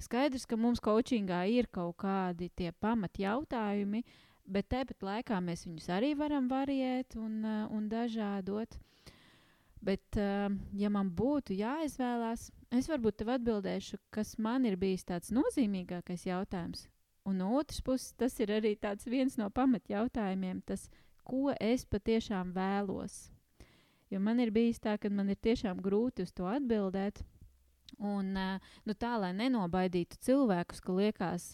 Skaidrs, 0.03 0.45
ka 0.51 0.59
mums 0.59 0.83
coachingā 0.83 1.45
ir 1.55 1.71
kaut 1.73 1.97
kādi 2.03 2.51
tie 2.59 2.73
pamat 2.83 3.21
jautājumi, 3.23 4.03
bet 4.45 4.69
tāpat 4.75 5.07
laikā 5.07 5.39
mēs 5.41 5.65
viņus 5.69 5.87
arī 5.95 6.13
varam 6.19 6.51
variēt 6.51 7.15
un, 7.17 7.39
uh, 7.47 7.63
un 7.73 7.87
dažādot. 7.89 8.75
Bet, 9.85 10.17
uh, 10.17 10.49
ja 10.73 10.89
man 10.89 11.11
būtu 11.13 11.57
jāizvēlās, 11.59 12.49
es 12.73 12.89
varbūt 12.89 13.19
tev 13.21 13.35
atbildēšu, 13.35 13.99
kas 14.15 14.39
man 14.41 14.65
ir 14.65 14.79
bijis 14.81 15.05
tāds 15.05 15.33
nozīmīgākais 15.35 16.25
jautājums. 16.25 16.87
Un 17.29 17.41
no 17.41 17.51
otras 17.59 17.81
puses, 17.85 18.13
tas 18.17 18.37
ir 18.41 18.53
arī 18.53 18.75
viens 19.07 19.37
no 19.41 19.51
pamatjautājumiem, 19.51 20.63
tas, 20.65 20.89
ko 21.25 21.53
es 21.61 21.85
patiešām 21.85 22.53
vēlos. 22.53 23.31
Jo 24.13 24.21
man 24.21 24.41
ir 24.41 24.53
bijis 24.53 24.81
tā, 24.81 24.99
ka 25.01 25.09
man 25.09 25.33
ir 25.33 25.41
tiešām 25.41 25.81
grūti 25.83 26.25
uz 26.25 26.33
to 26.33 26.47
atbildēt. 26.49 27.23
Un, 27.99 28.35
nu, 28.35 28.95
tā, 28.99 29.15
lai 29.23 29.31
nenobaidītu 29.37 30.19
cilvēkus, 30.27 30.81
ka 30.83 30.97
liekas, 30.97 31.47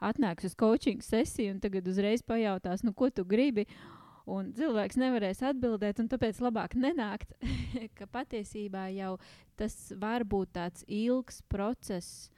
atnāks 0.00 0.46
uz 0.46 0.54
coaching 0.58 1.02
sesiju 1.02 1.56
un 1.56 1.60
tagad 1.60 1.88
uzreiz 1.90 2.22
pajautās, 2.22 2.84
nu, 2.86 2.94
ko 2.94 3.10
tu 3.10 3.24
gribi. 3.28 3.66
Un 4.30 4.52
cilvēks 4.54 4.98
nevarēs 5.00 5.42
atbildēt, 5.42 5.98
un 5.98 6.08
tāpēc 6.12 6.38
labāk 6.44 6.76
nenākt. 6.78 7.34
ka 7.98 8.06
patiesībā 8.06 8.86
jau 8.94 9.16
tas 9.58 9.74
var 9.98 10.24
būt 10.24 10.54
tāds 10.54 10.84
ilgs 10.86 11.42
process, 11.50 12.30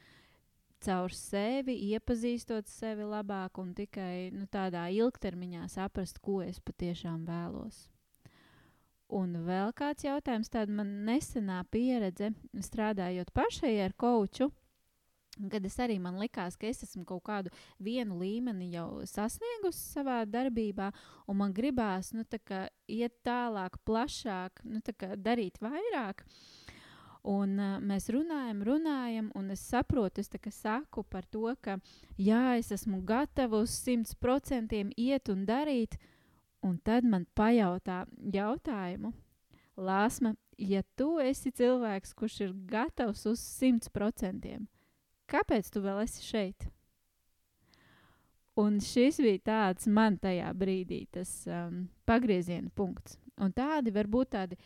caur 0.85 1.13
sevi, 1.17 1.77
iepazīstot 1.93 2.69
sevi 2.69 3.07
labāk 3.09 3.61
un 3.61 3.73
tikai 3.77 4.31
nu, 4.35 4.47
tādā 4.53 4.87
ilgtermiņā 4.93 5.69
saprast, 5.73 6.21
ko 6.25 6.41
es 6.45 6.61
patiešām 6.61 7.25
vēlos. 7.29 7.87
Un 9.15 9.37
vēl 9.47 9.73
kāds 9.77 10.05
jautājums, 10.07 10.51
tāda 10.51 10.73
man 10.73 10.91
nesenā 11.07 11.61
pieredze 11.71 12.33
strādājot 12.57 13.33
pašai 13.37 13.77
ar 13.85 13.93
koču. 14.01 14.51
Kad 15.51 15.65
es 15.67 15.77
arī 15.83 15.97
man 15.99 16.21
likās, 16.21 16.55
ka 16.55 16.69
es 16.69 16.85
esmu 16.87 17.03
kaut 17.09 17.25
kādu 17.27 17.51
vienu 17.83 18.21
līmeni 18.21 18.69
jau 18.77 19.03
sasniegusi 19.09 19.81
savā 19.81 20.21
darbībā, 20.31 20.93
un 21.27 21.41
man 21.41 21.55
gribās 21.57 22.13
nu, 22.15 22.23
kā, 22.47 22.69
iet 22.87 23.17
tālāk, 23.27 23.81
plašāk, 23.83 24.63
nu, 24.63 24.83
kā, 24.95 25.17
darīt 25.19 25.59
vairāk. 25.65 26.23
Un, 27.25 27.57
uh, 27.57 27.77
mēs 27.81 28.11
runājam, 28.13 28.63
runājam, 28.69 29.31
un 29.35 29.51
es 29.51 29.63
saprotu, 29.65 30.21
es 30.21 30.31
saku 30.55 31.03
par 31.03 31.25
to, 31.25 31.49
ka 31.61 31.79
jā, 32.21 32.59
es 32.61 32.71
esmu 32.71 33.01
gatava 33.03 33.63
uz 33.65 33.73
simts 33.73 34.15
procentiem 34.15 34.93
iet 34.95 35.33
un 35.33 35.47
darīt, 35.49 35.97
Un 36.65 36.79
tad 36.81 37.05
man 37.05 37.27
pajautā 37.37 38.05
jautājumu, 38.33 39.13
Lāsma, 39.75 40.33
ja 40.57 40.81
tu 40.97 41.19
esi 41.21 41.51
cilvēks, 41.53 42.15
kurš 42.17 42.37
ir 42.47 42.55
gatavs 42.71 43.27
uz 43.29 43.43
simt 43.43 43.91
procentiem, 43.93 44.69
kāpēc 45.31 45.71
tu 45.73 45.83
vēl 45.85 46.03
esi 46.05 46.25
šeit? 46.27 46.69
Un 48.61 48.79
šis 48.83 49.19
bija 49.19 49.41
tāds 49.49 49.89
man 49.91 50.17
tajā 50.23 50.53
brīdī, 50.55 51.01
tas 51.11 51.31
um, 51.51 51.89
pagrieziena 52.07 52.71
punkts. 52.75 53.19
Un 53.43 53.51
tādi 53.51 53.91
var 53.95 54.07
būt 54.07 54.31
tādi 54.37 54.59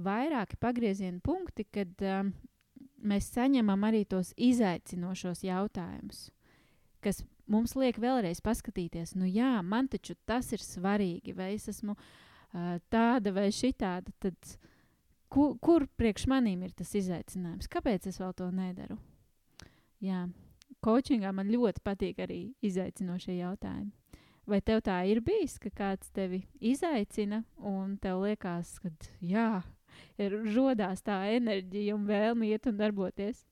vairāki 0.00 0.56
pagrieziena 0.60 1.20
punkti, 1.24 1.66
kad 1.68 1.92
um, 2.08 2.32
mēs 3.04 3.28
saņemam 3.34 3.84
arī 3.84 4.06
tos 4.08 4.32
izaicinošos 4.40 5.44
jautājumus, 5.44 6.30
kas 7.04 7.20
mums 7.44 7.76
liek 7.76 8.00
vēlreiz 8.00 8.40
paskatīties, 8.44 9.12
nu 9.20 9.28
jā, 9.28 9.58
man 9.60 9.92
taču 9.92 10.16
tas 10.24 10.48
ir 10.56 10.64
svarīgi, 10.64 11.36
vai 11.36 11.52
es 11.58 11.68
esmu 11.68 11.98
uh, 11.98 12.78
tāda 12.88 13.34
vai 13.36 13.50
šitāda, 13.52 14.14
tad 14.24 14.54
kur, 15.28 15.58
kur 15.60 15.84
priekš 16.00 16.30
manīm 16.32 16.64
ir 16.64 16.72
tas 16.72 16.96
izaicinājums? 16.96 17.68
Kāpēc 17.68 18.08
es 18.08 18.22
vēl 18.22 18.32
to 18.40 18.48
nedaru? 18.54 18.96
Jā, 20.04 20.26
coachingā 20.84 21.30
man 21.32 21.48
ļoti 21.48 21.80
patīk 21.84 22.18
arī 22.20 22.40
izaicinošie 22.64 23.38
jautājumi. 23.38 23.92
Vai 24.44 24.58
tev 24.60 24.82
tā 24.84 24.98
ir 25.08 25.22
bijis, 25.24 25.56
ka 25.56 25.70
kāds 25.72 26.10
tevi 26.12 26.42
izaicina 26.60 27.40
un 27.56 27.94
tev 27.96 28.20
liekas, 28.26 28.74
ka 28.84 28.90
jā, 29.24 29.62
ir 30.20 30.36
rodās 30.52 31.00
tā 31.06 31.22
enerģija 31.38 31.96
un 31.96 32.04
vēlme 32.10 32.50
iet 32.50 32.68
un 32.68 32.76
darboties? 32.76 33.46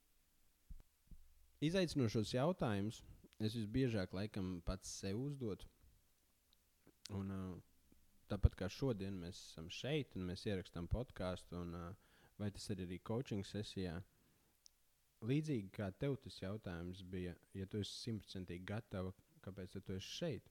Izaicinošos 1.65 2.35
jautājumus 2.35 3.01
es 3.41 3.57
visbiežāk 3.57 4.13
laikam 4.13 4.59
pats 4.67 4.93
sev 5.01 5.23
uzdodu. 5.23 5.65
Un, 7.17 7.33
uh, 7.33 7.57
tāpat 8.29 8.59
kā 8.61 8.69
šodien 8.69 9.17
mēs 9.25 9.41
esam 9.49 9.73
šeit 9.73 10.13
un 10.19 10.29
mēs 10.29 10.45
ierakstām 10.45 10.85
podkāstu, 10.93 11.65
un 11.65 11.73
uh, 11.79 11.89
vai 12.37 12.53
tas 12.53 12.69
ir 12.69 12.85
arī 12.85 13.01
coaching 13.01 13.47
sesijā. 13.49 14.03
Līdzīgi 15.23 15.71
kā 15.77 15.91
tev 16.03 16.17
tas 16.25 16.41
jautājums 16.43 17.05
bija, 17.07 17.37
ja 17.55 17.67
tu 17.71 17.79
esi 17.83 17.95
simtprocentīgi 18.01 18.67
gatava, 18.67 19.13
kāpēc 19.45 19.77
tu 19.79 19.95
esi 19.95 20.17
šeit? 20.17 20.51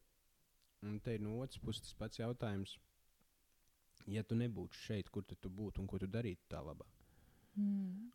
Un 0.87 0.99
te 1.03 1.17
ir 1.17 1.21
no 1.25 1.35
otras 1.43 1.59
puses 1.61 1.83
tas 1.83 1.97
pats 1.99 2.21
jautājums, 2.21 2.77
ja 4.09 4.23
tu 4.23 4.37
nebūtu 4.39 4.79
šeit, 4.85 5.11
kur 5.11 5.25
tu 5.27 5.49
būtu 5.49 5.83
un 5.83 5.89
ko 5.91 5.99
tu 6.01 6.07
darītu 6.07 6.47
tā 6.49 6.61
labā. 6.63 6.87
Mm. 7.59 8.07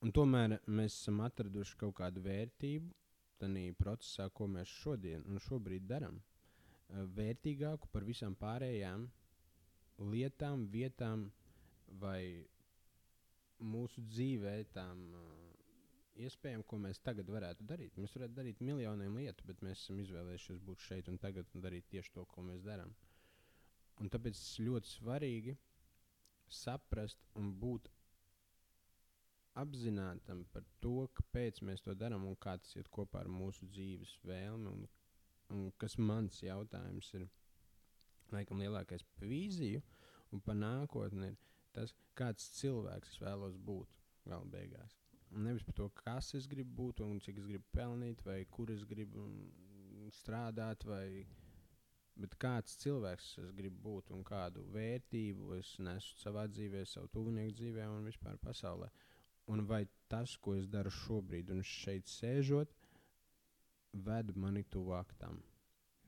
Un 0.00 0.14
tomēr 0.14 0.56
mēs 0.66 0.96
esam 0.96 1.20
atraduši 1.26 1.76
kaut 1.78 1.96
kādu 2.00 2.22
vērtību 2.24 2.94
tajā 3.38 3.74
procesā, 3.78 4.28
ko 4.34 4.48
mēs 4.50 4.70
šodien 4.82 5.24
un 5.28 5.38
šobrīd 5.42 5.86
darām. 5.90 6.20
Vērtīgāku 7.18 7.90
par 7.92 8.06
visām 8.06 8.34
pārējām 8.38 9.04
lietām, 10.12 10.64
vietām 10.72 11.28
vai 12.00 12.46
mūsu 13.58 14.02
dzīvē 14.08 14.54
tām 14.72 15.02
uh, 15.18 15.47
iespējām, 16.26 16.64
ko 16.66 16.78
mēs 16.82 17.00
tagad 17.04 17.30
varētu 17.30 17.66
darīt. 17.68 17.98
Mēs 18.00 18.14
varētu 18.16 18.36
darīt 18.36 18.62
miljoniem 18.64 19.16
lietu, 19.20 19.46
bet 19.48 19.62
mēs 19.64 19.84
esam 19.84 20.00
izvēlējušies 20.02 20.62
būt 20.66 20.82
šeit 20.86 21.10
un 21.12 21.18
tagad 21.22 21.48
un 21.54 21.64
darīt 21.64 21.88
tieši 21.92 22.14
to, 22.16 22.24
ko 22.32 22.44
mēs 22.46 22.64
darām. 22.66 22.94
Un 23.98 24.10
tāpēc 24.12 24.40
ļoti 24.62 24.92
svarīgi 24.92 25.56
saprast 26.60 27.24
un 27.38 27.50
būt 27.62 27.88
apzinātam 29.58 30.44
par 30.52 30.66
to, 30.82 31.08
kāpēc 31.18 31.62
mēs 31.66 31.82
to 31.84 31.94
darām 31.98 32.26
un 32.28 32.36
kā 32.38 32.54
tas 32.62 32.76
iet 32.78 32.90
kopā 32.94 33.24
ar 33.24 33.32
mūsu 33.32 33.66
dzīves 33.72 34.14
vēlmi. 34.28 34.70
Un, 34.74 34.86
un 35.54 35.66
kas 35.82 35.98
mans 35.98 36.42
jautājums 36.44 37.10
ir, 37.18 37.26
laikam, 38.34 38.62
lielākais 38.62 39.04
par 39.16 39.30
vīziju 39.30 39.82
un 40.34 40.44
par 40.44 40.58
nākotni, 40.58 41.32
ir 41.32 41.38
tas, 41.74 41.94
kāds 42.18 42.50
cilvēks 42.60 43.14
es 43.16 43.22
vēlos 43.22 43.58
būt 43.70 43.98
gala 44.28 44.46
beigās. 44.52 44.97
Nevis 45.30 45.64
par 45.66 45.74
to, 45.76 45.88
kas 46.00 46.32
es 46.38 46.46
gribu 46.48 46.72
būt 46.82 47.02
un 47.04 47.18
cik 47.20 47.40
es 47.42 47.48
gribu 47.48 47.64
pelnīt, 47.76 48.22
vai 48.24 48.40
kur 48.50 48.70
es 48.72 48.84
gribu 48.88 49.26
strādāt, 50.16 50.86
vai 50.88 51.26
kāds 52.42 52.78
cilvēks 52.82 53.28
es 53.42 53.50
gribu 53.54 53.78
būt 53.84 54.10
un 54.14 54.24
kādu 54.26 54.64
vērtību 54.74 55.52
es 55.58 55.74
nesu 55.78 56.16
savā 56.18 56.46
dzīvē, 56.50 56.84
savu 56.86 57.10
tuvinieku 57.14 57.54
dzīvē 57.60 57.86
un 57.92 58.08
vispār 58.08 58.38
pasaulē. 58.42 58.88
Un 59.48 59.64
vai 59.66 59.86
tas, 60.08 60.36
ko 60.36 60.54
es 60.58 60.66
daru 60.68 60.90
šobrīd 60.90 61.52
un 61.54 61.62
šeit 61.64 62.08
sēžot, 62.08 62.72
ved 63.92 64.34
mani 64.36 64.64
tuvāk 64.64 65.14
tam? 65.20 65.42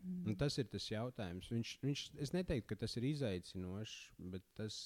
Mm. 0.02 0.26
Un 0.28 0.36
tas 0.40 0.56
ir 0.58 0.68
tas 0.72 0.88
jautājums. 0.90 1.48
Viņš, 1.52 1.76
viņš, 1.84 2.04
es 2.24 2.32
neteiktu, 2.36 2.68
ka 2.72 2.80
tas 2.82 2.96
ir 2.96 3.06
izaicinošs, 3.10 3.96
bet 4.32 4.44
tas 4.56 4.80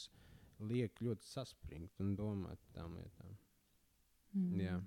liek 0.61 1.01
ļoti 1.03 1.27
saspringt 1.27 2.03
un 2.03 2.15
domāt 2.19 2.61
par 2.67 2.83
tām 2.83 2.99
lietām. 2.99 3.35
Mm. 4.35 4.61
Jā. 4.61 4.79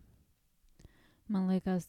Man 1.31 1.47
liekas, 1.51 1.87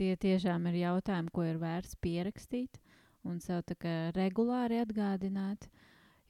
tie 0.00 0.14
tiešām 0.16 0.66
ir 0.70 0.80
jautājumi, 0.82 1.32
ko 1.32 1.44
ir 1.44 1.60
vērts 1.60 1.96
pierakstīt 2.00 2.80
un 3.28 3.40
sev 3.40 3.62
regulāri 4.16 4.80
atgādināt. 4.82 5.68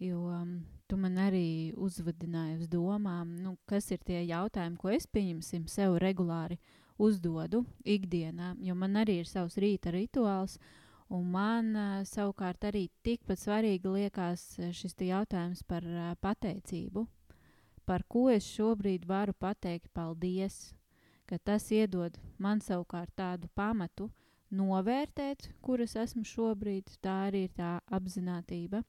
Jo 0.02 0.26
um, 0.34 0.56
tu 0.90 0.98
man 0.98 1.14
arī 1.22 1.72
uzvadināji 1.78 2.58
uz 2.58 2.68
domām, 2.68 3.36
nu, 3.38 3.54
kas 3.70 3.90
ir 3.94 4.00
tie 4.02 4.24
jautājumi, 4.26 4.78
ko 4.80 4.90
es 4.90 5.06
pieņemsim 5.06 5.68
sev 5.70 5.94
regulāri 6.02 6.58
uzdodu 6.98 7.62
ikdienā, 7.86 8.56
jo 8.58 8.74
man 8.74 8.98
arī 8.98 9.20
ir 9.22 9.30
savs 9.30 9.58
rīta 9.62 9.94
rituāls. 9.94 10.58
Un 11.12 11.26
man 11.28 11.74
uh, 11.76 11.96
savukārt 12.08 12.64
arī 12.64 12.86
tikpat 13.04 13.38
svarīgi 13.38 13.90
liekas 13.92 14.44
šis 14.72 14.96
jautājums 14.96 15.62
par 15.68 15.84
uh, 15.84 16.14
pateicību. 16.24 17.04
Par 17.86 18.04
ko 18.08 18.28
es 18.30 18.46
šobrīd 18.46 19.06
varu 19.08 19.34
pateikt 19.34 19.90
paldies, 19.94 20.72
ka 21.26 21.38
tas 21.38 21.70
iedod 21.74 22.18
man 22.38 22.60
savukārt 22.62 23.10
tādu 23.18 23.48
pamatu, 23.58 24.10
novērtēt, 24.52 25.48
kur 25.64 25.80
es 25.80 25.96
esmu 25.96 26.24
šobrīd. 26.28 26.92
Tā 27.02 27.16
arī 27.28 27.46
ir 27.48 27.54
tā 27.56 27.72
apziņotība. 27.90 28.82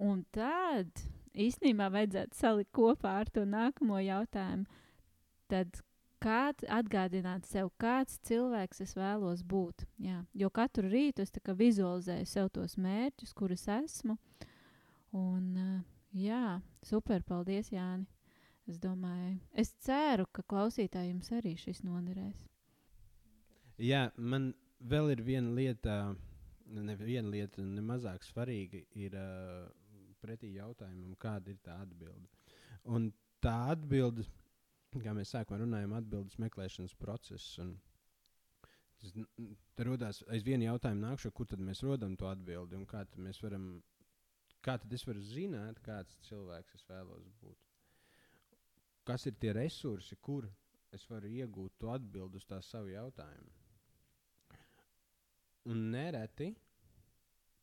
Un 0.00 0.24
tad 0.32 1.04
īstenībā 1.36 1.90
vajadzētu 1.92 2.38
salikt 2.38 2.72
kopā 2.74 3.18
ar 3.20 3.30
to 3.30 3.44
nākamo 3.44 4.00
jautājumu. 4.00 4.64
Tad 5.50 5.82
kāds 6.22 6.64
atgādināt 6.68 7.48
sev, 7.48 7.70
kāds 7.80 8.18
cilvēks 8.28 8.82
es 8.84 8.94
vēlos 8.96 9.44
būt. 9.46 9.84
Jā, 10.00 10.22
jo 10.32 10.50
katru 10.52 10.88
rītu 10.88 11.24
es 11.24 11.32
vizualizēju 11.34 12.26
sev 12.28 12.50
tos 12.54 12.76
mērķus, 12.76 13.34
kurus 13.36 13.66
esmu. 13.68 14.16
Un, 15.16 15.82
jā, 16.16 16.60
super, 16.82 17.22
paldies, 17.26 17.70
Jāni. 17.74 18.06
Es 18.70 18.78
domāju, 18.78 19.38
es 19.58 19.72
ceru, 19.82 20.28
ka 20.30 20.44
klausītājiem 20.46 21.18
arī 21.34 21.56
šis 21.58 21.80
noderēs. 21.82 22.36
Jā, 23.80 24.10
man 24.16 24.52
vēl 24.80 25.14
ir 25.16 25.22
viena 25.26 25.50
lieta, 25.56 25.94
ne 26.70 26.94
viena 27.00 27.32
lieta, 27.32 27.64
ne 27.64 27.82
mazāk 27.82 28.22
svarīga, 28.22 28.84
ir 28.94 29.16
uh, 29.18 29.64
pretī 30.22 30.52
jautājumam, 30.54 31.16
kāda 31.18 31.50
ir 31.50 31.58
tā 31.64 31.80
atbilde. 31.82 32.28
Un 32.84 33.10
tā 33.42 33.56
atbilde, 33.72 34.26
kā 34.92 35.14
mēs 35.16 35.32
sākumā 35.34 35.62
runājam, 35.62 35.96
atbildes 35.96 36.38
meklēšanas 36.42 36.96
process. 37.00 37.56
Tas 39.00 39.16
radās 39.80 40.20
aizvien 40.28 40.62
jautājumu 40.66 41.06
nākšu, 41.06 41.32
kur 41.32 41.48
tad 41.48 41.62
mēs 41.64 41.82
rodam 41.86 42.16
to 42.20 42.28
atbildi 42.28 42.76
un 42.76 42.86
kā 42.88 43.06
mēs 43.16 43.40
varam, 43.42 43.80
kā 44.64 44.76
tad 44.80 44.92
es 44.92 45.06
varu 45.08 45.22
zināt, 45.24 45.80
kāds 45.84 46.16
cilvēks 46.28 46.76
es 46.76 46.86
vēlos 46.88 47.28
būt. 47.42 47.58
Kas 49.08 49.26
ir 49.26 49.36
tie 49.40 49.52
resursi, 49.56 50.16
kur 50.20 50.48
es 50.94 51.06
varu 51.10 51.30
iegūt 51.40 51.78
to 51.80 51.92
atbildi 51.94 52.40
uz 52.40 52.46
tā 52.48 52.60
savu 52.64 52.92
jautājumu? 52.92 53.56
Un 55.70 55.86
nereti, 55.92 56.50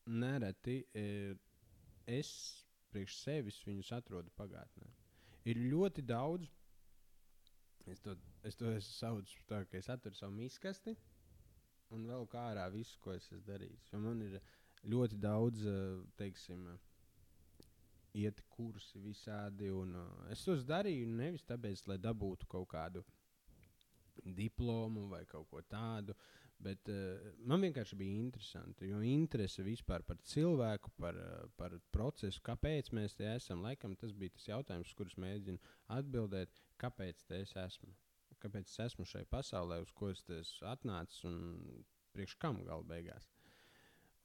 nereti 0.07 0.77
e, 0.93 1.05
es 2.17 2.29
priekš 2.93 3.17
sevis 3.23 3.59
viņus 3.67 3.91
atrodu 3.97 4.33
pagātnē. 4.37 4.89
Ir 5.49 5.59
ļoti 5.71 6.03
daudz, 6.05 6.49
es 7.87 8.01
to, 8.03 8.15
es 8.47 8.57
to 8.59 8.71
es 8.75 8.89
saucu 8.99 9.45
tā, 9.49 9.63
ka 9.69 9.79
es 9.79 9.89
atveru 9.89 10.17
savu 10.17 10.35
miskasti 10.37 10.95
un 11.95 12.05
vēl 12.09 12.27
kā 12.31 12.49
ārā 12.51 12.67
visu, 12.73 12.99
ko 13.03 13.13
es 13.15 13.25
esmu 13.27 13.43
darījis. 13.47 13.89
Jo 13.93 14.01
man 14.03 14.21
ir 14.25 14.39
ļoti 14.91 15.19
daudz, 15.23 15.65
e, 15.65 15.77
teiksim, 16.19 16.67
iet 18.17 18.41
kursi 18.53 19.01
visādi. 19.03 19.69
Un, 19.73 19.95
uh, 19.99 20.25
es 20.33 20.43
tos 20.47 20.65
darīju 20.67 21.07
nevis 21.13 21.45
tāpēc, 21.47 21.85
lai 21.91 21.99
dabūtu 22.01 22.49
kaut 22.49 22.69
kādu 22.73 23.05
diplomu 24.17 25.05
vai 25.11 25.23
kaut 25.29 25.45
ko 25.51 25.61
tādu, 25.61 26.15
Bet 26.57 26.89
uh, 26.89 27.33
man 27.45 27.61
vienkārši 27.61 27.97
bija 27.99 28.17
interesanti, 28.17 28.87
jo 28.89 28.99
interese 29.05 29.61
vispār 29.65 30.01
par 30.05 30.17
cilvēku, 30.25 30.89
par, 30.97 31.17
uh, 31.21 31.49
par 31.59 31.75
procesu, 31.93 32.41
kāpēc 32.45 32.89
mēs 32.97 33.13
te 33.17 33.27
esam. 33.29 33.61
Laikam 33.65 33.93
tas 33.99 34.13
bija 34.17 34.33
tas 34.33 34.47
jautājums, 34.49 34.93
kurus 34.97 35.19
mēģinu 35.21 35.61
atbildēt, 35.99 36.63
kāpēc 36.81 37.27
es 37.37 37.53
esmu. 37.61 37.93
Kāpēc 38.41 38.69
es 38.69 38.79
esmu 38.87 39.05
šai 39.05 39.23
pasaulē, 39.29 39.79
uz 39.85 39.93
ko 39.97 40.09
es 40.13 40.23
esmu 40.33 40.69
atnācis 40.71 41.23
un 41.29 41.37
priekš 42.17 42.37
kam 42.41 42.57
gala 42.65 42.85
beigās. 42.89 43.29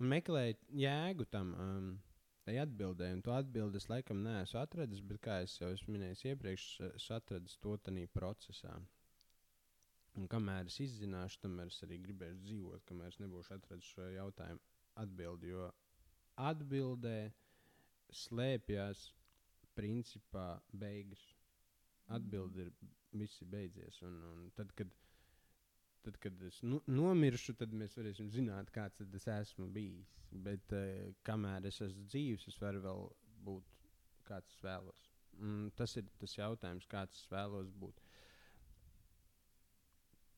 Un 0.00 0.08
meklēju 0.12 0.56
jēgu 0.80 1.28
tam. 1.28 1.52
Um, 1.60 1.92
Tai 2.42 2.56
atbildēju, 2.64 3.18
un 3.18 3.22
to 3.22 3.34
atbildi 3.36 3.78
es 3.78 3.86
laikam 3.90 4.24
neesmu 4.24 4.58
atradis, 4.58 5.02
bet, 5.06 5.20
kā 5.22 5.38
jau 5.44 5.68
es 5.70 5.84
minēju 5.86 6.32
iepriekš, 6.32 6.64
es 6.88 7.06
atradu 7.14 7.54
to 7.62 7.76
tajā 7.86 8.08
procesā. 8.16 8.72
Un 10.18 10.26
kamēr 10.28 10.68
es 10.68 10.80
izzināšu, 10.82 11.38
tamēr 11.44 11.70
es 11.70 11.78
arī 11.86 12.00
gribēšu 12.02 12.42
dzīvot, 12.42 12.82
kamēr 12.88 13.14
es 13.14 13.20
nebūšu 13.22 13.54
atradzis 13.56 13.94
šo 13.94 14.08
jautājumu 14.16 14.60
atbildi. 15.04 15.52
Jo 15.54 15.70
atbildē 16.50 17.32
slēpjas 18.24 19.06
principā 19.78 20.46
beigas. 20.72 21.22
Atbilde 22.12 22.66
ir 22.66 22.72
visi 23.16 23.46
beidzies. 23.48 24.02
Un, 24.04 24.18
un 24.32 24.50
tad, 24.56 24.72
kad, 24.76 24.90
tad, 26.04 26.18
kad 26.22 26.42
es 26.46 26.60
nu, 26.66 26.80
nomiršu, 26.90 27.54
tad 27.60 27.74
mēs 27.76 27.96
varēsim 27.98 28.30
zināt, 28.34 28.70
kāds 28.74 29.02
es 29.04 29.28
esmu 29.30 29.68
bijis. 29.74 30.10
Bet 30.44 30.72
uh, 30.76 31.12
kamēr 31.26 31.68
es 31.68 31.80
esmu 31.84 32.06
dzīves, 32.08 32.48
es 32.48 32.60
varu 32.62 32.82
vēl 32.86 33.02
būt 33.46 33.72
kāds 34.28 34.54
es 34.54 34.62
vēlos. 34.64 35.08
Un 35.42 35.70
tas 35.76 35.96
ir 35.96 36.08
tas 36.20 36.36
jautājums, 36.38 36.88
kāds 36.90 37.22
es 37.22 37.30
vēlos 37.32 37.72
būt. 37.82 38.00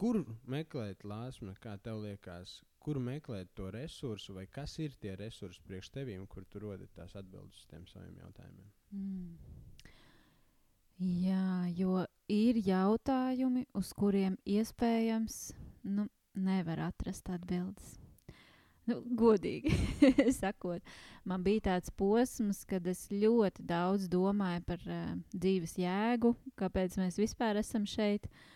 kur 0.00 0.18
meklēt 0.50 1.04
lāsmu, 1.06 1.54
kā 1.62 1.76
tev 1.82 2.00
liekas, 2.02 2.56
kur 2.82 2.98
meklēt 2.98 3.52
to 3.54 3.70
resursu, 3.70 4.34
vai 4.38 4.46
kas 4.46 4.78
ir 4.82 4.96
tie 5.00 5.14
resursi 5.16 5.62
priekš 5.68 5.90
tevīm, 5.94 6.26
kur 6.26 6.44
tu 6.50 6.62
rodi 6.64 6.88
tās 6.96 7.14
atbildes 7.20 7.60
uz 7.62 7.68
tiem 7.70 7.86
saviem 7.86 8.18
jautājumiem? 8.24 8.72
Mm. 8.90 9.36
Jā, 11.24 11.46
jo 11.78 12.04
ir 12.30 12.60
jautājumi, 12.64 13.66
uz 13.74 13.92
kuriem 13.96 14.38
iespējams 14.44 15.52
nu, 15.84 16.08
nevar 16.34 16.86
atrast 16.90 17.28
atbildes. 17.30 17.98
Nu, 18.84 18.98
godīgi 19.16 19.72
sakot, 20.40 20.82
man 21.24 21.44
bija 21.44 21.70
tāds 21.70 21.92
posms, 21.96 22.66
kad 22.68 22.84
es 22.86 23.06
ļoti 23.08 23.64
daudz 23.64 24.10
domāju 24.12 24.64
par 24.66 24.82
uh, 24.84 25.14
dzīves 25.32 25.78
jēgu, 25.80 26.34
kāpēc 26.60 26.98
mēs 27.00 27.16
vispār 27.20 27.62
esam 27.62 27.88
šeit. 27.88 28.28
Uh, 28.28 28.50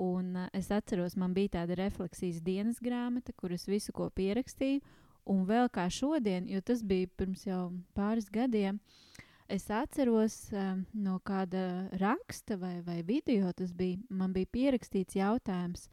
Un 0.00 0.34
uh, 0.34 0.48
es 0.52 0.70
atceros, 0.72 1.12
man 1.20 1.34
bija 1.36 1.58
tāda 1.58 1.76
refleksijas 1.76 2.38
dienas 2.40 2.78
grāmata, 2.80 3.34
kuras 3.36 3.66
visu 3.68 3.92
ko 3.92 4.06
pierakstīju. 4.16 4.80
Un 5.28 5.42
vēl 5.44 5.68
kā 5.68 5.84
šodien, 5.92 6.46
jo 6.48 6.62
tas 6.64 6.80
bija 6.80 7.10
pirms 7.20 7.44
jau 7.44 7.66
pāris 7.92 8.30
gadiem, 8.32 8.78
es 9.50 9.66
atceros 9.74 10.36
um, 10.54 10.84
no 10.94 11.18
kāda 11.26 11.90
raksta 11.98 12.56
vai, 12.60 12.78
vai 12.86 13.02
video, 13.02 13.50
tas 13.52 13.74
bija, 13.74 13.98
man 14.08 14.32
bija 14.32 14.48
pierakstīts 14.54 15.18
jautājums, 15.18 15.88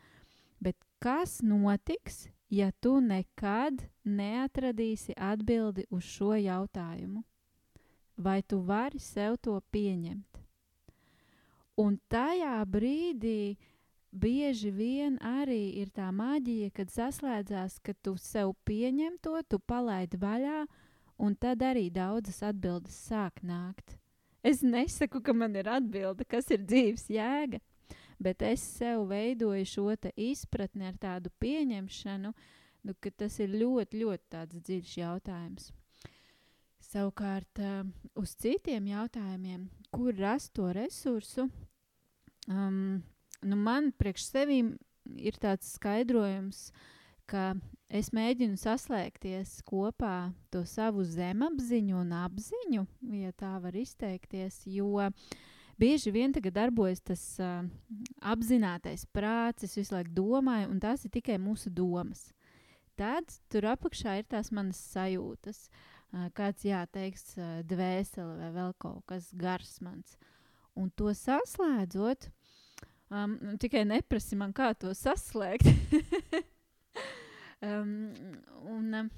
kas 0.99 1.41
notiks, 1.41 2.27
ja 2.49 2.71
tu 2.81 2.97
nekad 3.01 3.83
neatradīsi 4.03 5.15
atbildi 5.17 5.87
uz 5.93 6.05
šo 6.07 6.33
jautājumu? 6.37 7.23
Vai 8.17 8.41
tu 8.41 8.59
vari 8.65 8.99
sev 8.99 9.37
to 9.41 9.59
pieņemt? 9.71 10.41
Un 11.77 11.99
tajā 12.09 12.55
brīdī 12.65 13.57
bieži 14.09 14.71
vien 14.73 15.19
arī 15.21 15.77
ir 15.77 15.91
tā 15.93 16.09
maģija, 16.09 16.71
kad 16.73 16.89
saslēdzās, 16.89 17.77
ka 17.85 17.93
tu 18.01 18.15
sev 18.17 18.55
pieņem 18.65 19.19
to, 19.21 19.37
tu 19.45 19.59
palaidi 19.59 20.17
vaļā, 20.17 20.63
un 21.17 21.35
tad 21.35 21.63
arī 21.65 21.87
daudzas 21.93 22.43
atbildes 22.45 22.97
sāk 23.09 23.41
nākt. 23.45 23.97
Es 24.45 24.61
nesaku, 24.63 25.21
ka 25.21 25.33
man 25.33 25.55
ir 25.57 25.67
atbilde, 25.69 26.25
kas 26.29 26.51
ir 26.53 26.61
dzīves 26.63 27.09
jēga, 27.11 27.59
bet 28.21 28.43
es 28.45 28.61
sev 28.77 29.07
veidoju 29.09 29.65
šo 29.67 29.89
izpratni 30.15 30.87
ar 30.87 30.97
tādu 31.01 31.31
pieņemšanu, 31.41 32.33
nu, 32.87 32.95
ka 33.01 33.11
tas 33.11 33.39
ir 33.43 33.49
ļoti, 33.49 34.03
ļoti 34.03 34.61
dziļš 34.61 34.97
jautājums. 35.01 35.71
Savukārt, 36.87 37.59
uz 38.15 38.35
citiem 38.39 38.85
jautājumiem, 38.87 39.67
kur 39.91 40.15
rast 40.15 40.53
to 40.55 40.69
resursu, 40.71 41.49
um, 42.47 43.01
nu, 43.43 43.55
man 43.57 43.91
priekš 43.91 44.29
sevīm 44.29 44.77
ir 45.17 45.35
tāds 45.41 45.73
skaidrojums, 45.75 46.69
ka 47.27 47.57
es 47.89 48.09
mēģinu 48.15 48.57
saslēgties 48.59 49.61
kopā 49.67 50.31
to 50.53 50.63
savu 50.67 51.05
zemapziņu 51.07 51.99
un 52.01 52.13
apziņu, 52.19 52.85
ja 53.21 53.33
tā 53.37 53.53
var 53.63 53.75
izteikties, 53.77 54.61
jo 54.69 55.07
bieži 55.79 56.13
vien 56.15 56.33
tagad 56.35 56.57
darbojas 56.57 57.03
tas 57.05 57.23
uh, 57.43 57.61
apzinātais 58.21 59.05
prāts, 59.13 59.67
es 59.67 59.77
visu 59.77 59.95
laiku 59.95 60.15
domāju, 60.17 60.71
un 60.71 60.81
tās 60.83 61.05
ir 61.05 61.13
tikai 61.13 61.37
mūsu 61.41 61.71
domas. 61.73 62.27
Tad 62.97 63.29
tur 63.51 63.69
apakšā 63.73 64.17
ir 64.19 64.25
tās 64.31 64.49
manas 64.51 64.79
sajūtas, 64.93 65.67
uh, 65.67 66.29
kāds 66.37 66.65
jāteiks, 66.65 67.29
uh, 67.37 67.59
dvēsele 67.67 68.39
vai 68.41 68.51
vēl 68.55 68.73
kaut 68.81 69.05
kas 69.09 69.29
gars 69.37 69.77
mans. 69.85 70.17
Un 70.77 70.91
to 70.93 71.13
saslēdzot, 71.15 72.29
Um, 73.07 73.37
tikai 73.55 73.85
neprasi 73.87 74.35
man, 74.35 74.51
kā 74.51 74.73
to 74.75 74.91
saslēgt. 74.91 75.63
um, 77.61 78.11
un, 78.69 79.09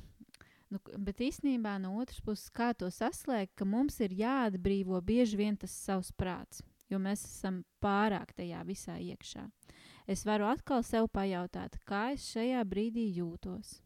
nu, 0.70 0.80
bet 0.98 1.22
īstenībā 1.26 1.78
no 1.82 1.96
otras 2.02 2.22
puses, 2.24 2.50
kā 2.54 2.72
to 2.78 2.90
saslēgt, 2.94 3.56
ka 3.60 3.68
mums 3.68 4.00
ir 4.04 4.16
jāatbrīvo 4.16 5.02
bieži 5.06 5.40
vien 5.40 5.58
tas 5.60 5.74
savs 5.74 6.12
prāts, 6.12 6.64
jo 6.90 7.02
mēs 7.02 7.26
esam 7.28 7.64
pārāk 7.84 8.34
tajā 8.38 8.64
visā 8.68 8.98
iekšā. 9.00 9.48
Es 10.10 10.26
varu 10.26 10.48
atkal 10.50 10.82
sev 10.84 11.10
pajautāt, 11.14 11.78
kā 11.86 12.10
es 12.16 12.26
šajā 12.34 12.64
brīdī 12.66 13.06
jūtos. 13.20 13.78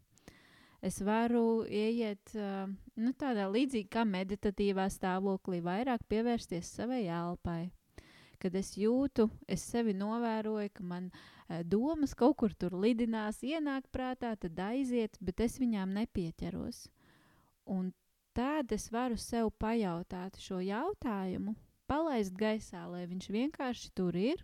Es 0.83 0.99
varu 0.99 1.63
ieiet 1.63 2.33
nu, 2.35 3.11
tādā 3.15 3.47
līdzīgi 3.51 3.87
kā 3.91 4.03
meditatīvā 4.07 4.89
stāvoklī, 4.91 5.61
vairāk 5.63 6.03
pievērsties 6.11 6.73
savai 6.75 7.05
elpai 7.07 7.71
kad 8.43 8.55
es 8.59 8.73
jūtu, 8.77 9.29
es 9.47 9.63
sevi 9.71 9.95
novēroju, 9.95 10.71
ka 10.75 10.85
man 10.85 11.09
e, 11.09 11.61
domas 11.63 12.13
kaut 12.17 12.37
kur 12.41 12.53
tur 12.59 12.75
lidinās, 12.75 13.41
ienāk 13.43 13.87
prātā, 13.95 14.33
tad 14.39 14.59
aiziet, 14.59 15.17
bet 15.23 15.43
es 15.45 15.59
viņām 15.61 15.95
nepieķeros. 15.95 16.87
Un 17.71 17.93
tad 18.35 18.73
es 18.75 18.89
varu 18.91 19.17
sev 19.17 19.53
pajautāt 19.61 20.39
šo 20.43 20.59
jautājumu, 20.63 21.55
palaist 21.87 22.35
gaisā, 22.35 22.83
lai 22.89 23.05
viņš 23.07 23.29
vienkārši 23.37 23.93
tur 23.95 24.17
ir 24.19 24.43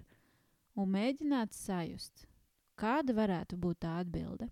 un 0.79 0.91
mēģināt 0.93 1.55
sajust, 1.55 2.27
kāda 2.79 3.15
varētu 3.17 3.59
būt 3.59 3.83
tā 3.83 3.99
atbilde. 4.03 4.49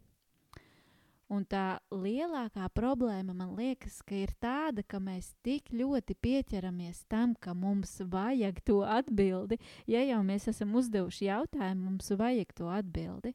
Un 1.27 1.43
tā 1.43 1.79
lielākā 1.91 2.69
problēma 2.71 3.33
man 3.35 3.49
liekas, 3.57 3.97
ka 4.07 4.15
ir 4.15 4.31
tāda, 4.39 4.83
ka 4.87 5.01
mēs 5.03 5.33
tik 5.43 5.73
ļoti 5.75 6.15
pieķeramies 6.23 7.01
tam, 7.11 7.33
ka 7.35 7.51
mums 7.51 7.97
vajag 7.99 8.61
to 8.63 8.79
atbildi. 8.87 9.57
Ja 9.91 10.05
jau 10.07 10.21
mēs 10.23 10.47
esam 10.47 10.71
uzdevuši 10.79 11.27
jautājumu, 11.27 11.89
mums 11.89 12.13
vajag 12.15 12.55
to 12.55 12.71
atbildi. 12.71 13.33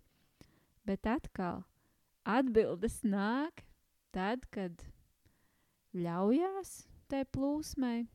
Bet 0.89 1.05
atkal, 1.05 1.67
atbildes 2.25 3.03
nāk 3.05 3.61
tad, 4.17 4.49
kad 4.49 4.89
ļaujās 5.93 6.73
tai 7.13 7.27
plūsmai, 7.29 8.07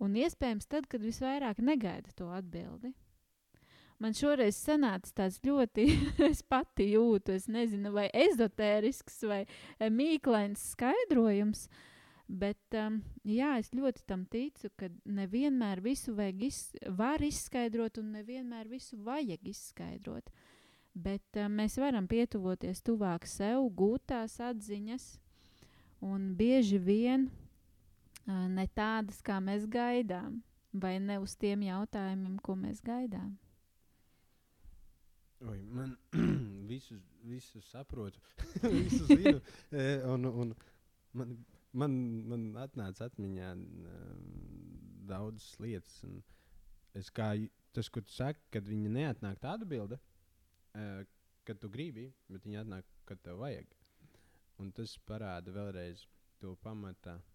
un 0.00 0.16
iespējams 0.24 0.72
tad, 0.72 0.88
kad 0.88 1.04
visvairāk 1.04 1.60
negaida 1.60 2.16
to 2.16 2.32
atbildi 2.32 2.94
man 4.02 4.16
šoreiz 4.16 4.58
sanāca 4.58 5.12
tāds 5.22 5.38
ļoti, 5.46 5.86
es 6.30 6.42
pati 6.42 6.90
jūtu, 6.92 7.36
es 7.38 7.48
nezinu, 7.50 7.92
vai 7.94 8.08
ezotērisks 8.10 9.22
vai 9.30 9.42
eh, 9.44 9.88
mīklains 9.90 10.72
skaidrojums. 10.74 11.68
Bet 12.32 12.76
um, 12.78 13.00
jā, 13.28 13.58
es 13.60 13.72
ļoti 13.76 14.06
tam 14.08 14.22
ticu, 14.30 14.70
ka 14.78 14.88
nevienmēr 15.04 15.82
visu 15.84 16.14
iz, 16.40 16.70
var 16.96 17.20
izskaidrot, 17.20 17.98
un 18.00 18.14
nevienmēr 18.16 18.70
visu 18.70 18.96
vajag 19.04 19.50
izskaidrot. 19.50 20.30
Bet 20.94 21.36
um, 21.36 21.58
mēs 21.60 21.76
varam 21.82 22.08
pietuvoties 22.08 22.80
tuvāk 22.86 23.26
sev, 23.28 23.66
gūt 23.76 24.06
tās 24.14 24.38
atziņas, 24.40 25.18
un 26.00 26.32
bieži 26.38 26.78
vien 26.78 27.28
uh, 27.28 28.48
ne 28.48 28.66
tādas, 28.72 29.20
kā 29.20 29.36
mēs 29.42 29.68
gaidām, 29.68 30.40
vai 30.72 30.96
ne 31.00 31.20
uz 31.20 31.36
tiem 31.36 31.66
jautājumiem, 31.68 32.38
ko 32.40 32.56
mēs 32.56 32.80
gaidām. 32.80 33.34
Oi, 35.48 35.62
man 35.62 35.96
visu, 36.70 36.94
visu 37.22 37.60
saprotu, 37.60 38.20
visu 38.62 39.06
zinu. 39.06 39.40
E, 39.70 40.02
un, 40.06 40.24
un 40.24 40.54
man, 41.18 41.44
man, 41.74 41.96
man 42.30 42.44
atnāca 42.62 43.08
atmiņā 43.08 43.48
um, 43.56 43.64
daudzas 45.08 45.58
lietas. 45.58 46.04
Es 46.94 47.10
kā 47.10 47.32
tas, 47.74 47.88
ko 47.90 48.00
tu 48.06 48.12
saki, 48.14 48.40
kad 48.54 48.68
viņi 48.68 48.88
neatnāk 48.94 49.40
tā 49.42 49.56
atbilde, 49.58 49.98
uh, 50.78 51.02
kad 51.48 51.58
tu 51.58 51.68
gribi, 51.72 52.06
bet 52.30 52.46
viņi 52.46 52.62
atnāk, 52.62 52.84
kad 53.08 53.18
tev 53.26 53.36
vajag. 53.42 53.66
Un 54.62 54.70
tas 54.76 54.94
parāda 55.08 55.50
vēlreiz 55.56 56.06
to 56.38 56.54
pamatā 56.62 57.16
uh, 57.18 57.26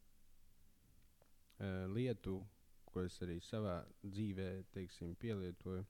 lietu, 1.91 2.39
ko 2.87 3.03
es 3.03 3.19
arī 3.25 3.37
savā 3.43 3.81
dzīvē 4.05 4.49
teiksim, 4.71 5.11
pielietoju 5.19 5.83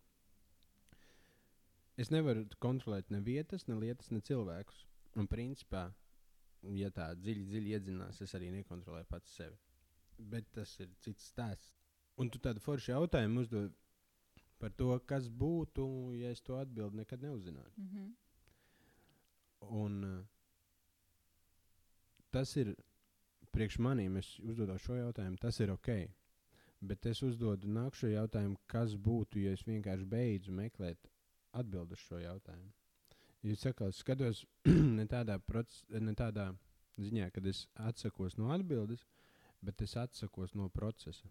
es 1.98 2.12
nevaru 2.14 2.46
kontrolēt 2.64 3.10
ne 3.14 3.22
vietas, 3.26 3.66
ne 3.68 3.78
lietas, 3.82 4.12
ne 4.14 4.22
cilvēkus. 4.22 4.84
Un 5.18 5.28
principā, 5.30 5.88
ja 6.78 6.92
tā 6.94 7.10
dziļi, 7.18 7.48
dziļi 7.50 7.74
iedzinās, 7.74 8.22
es 8.22 8.36
arī 8.38 8.52
nekontrolēju 8.60 9.10
pats 9.10 9.34
sevi. 9.40 9.58
Bet 10.18 10.50
tas 10.54 10.76
ir 10.84 10.94
cits 11.02 11.32
stāsts. 11.32 11.74
Un 12.18 12.30
tu 12.34 12.42
tādu 12.42 12.62
foršu 12.62 12.94
jautājumu 12.94 13.44
uzdod 13.44 13.74
par 14.62 14.74
to, 14.74 14.90
kas 15.10 15.28
būtu, 15.30 15.86
ja 16.18 16.32
es 16.34 16.42
to 16.42 16.58
atbildi 16.58 17.02
nekad 17.02 17.22
neuzzinātu. 17.22 17.82
Mm 17.82 17.90
-hmm. 17.94 18.14
Un 19.82 20.04
uh, 20.04 20.26
tas 22.30 22.56
ir 22.58 22.76
priekš 23.52 23.78
maniem, 23.80 24.18
es 24.18 24.40
uzdodu 24.40 24.78
šo 24.78 24.96
jautājumu, 24.96 25.38
tas 25.38 25.60
ir 25.60 25.72
ok. 25.72 25.90
Bet 26.80 27.06
es 27.06 27.24
uzdodu 27.24 27.68
nākamo 27.68 28.12
jautājumu, 28.12 28.58
kas 28.68 28.94
būtu, 28.96 29.40
ja 29.40 29.52
es 29.52 29.66
vienkārši 29.66 30.06
beidzu 30.06 30.52
meklēt 30.52 31.10
atbild 31.60 31.92
uz 31.94 32.04
šo 32.04 32.22
jautājumu. 32.22 32.72
Jūs 33.46 33.64
sakāt, 33.64 33.96
skatos 33.96 34.44
ne 34.98 35.06
tādā, 35.10 35.38
proces, 35.40 35.84
ne 35.90 36.14
tādā 36.18 36.50
ziņā, 36.98 37.30
kad 37.34 37.46
es 37.46 37.66
atsakos 37.90 38.38
no 38.40 38.52
atbildes, 38.56 39.06
bet 39.62 39.82
es 39.86 39.96
atsakos 39.98 40.56
no 40.58 40.70
procesa. 40.74 41.30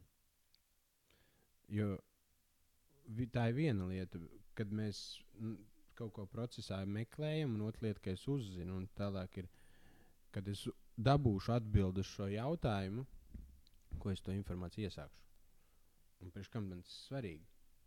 Jo 1.69 1.97
tā 3.35 3.49
ir 3.51 3.57
viena 3.59 3.89
lieta, 3.91 4.21
kad 4.59 4.71
mēs 4.71 5.03
kaut 5.97 6.13
ko 6.15 6.27
procesā 6.31 6.83
meklējam, 6.87 7.57
un 7.57 7.67
otra 7.67 7.89
lieta, 7.89 8.03
ka 8.05 8.15
es 8.15 8.27
uzzinu. 8.29 8.77
Un 8.77 8.89
tālāk 8.99 9.41
ir, 9.43 9.51
kad 10.35 10.49
es 10.49 10.67
dabūšu 10.97 11.55
atbildi 11.57 12.03
uz 12.05 12.11
šo 12.11 12.29
jautājumu, 12.33 13.07
ko 14.01 14.13
es 14.13 14.23
to 14.25 14.35
informāciju 14.37 14.91
iesākšu. 14.91 15.23
Un 16.25 16.33
priekš 16.33 16.51
kam 16.53 16.69
man 16.71 16.83
tas 16.85 16.97
svarīgi? 17.09 17.45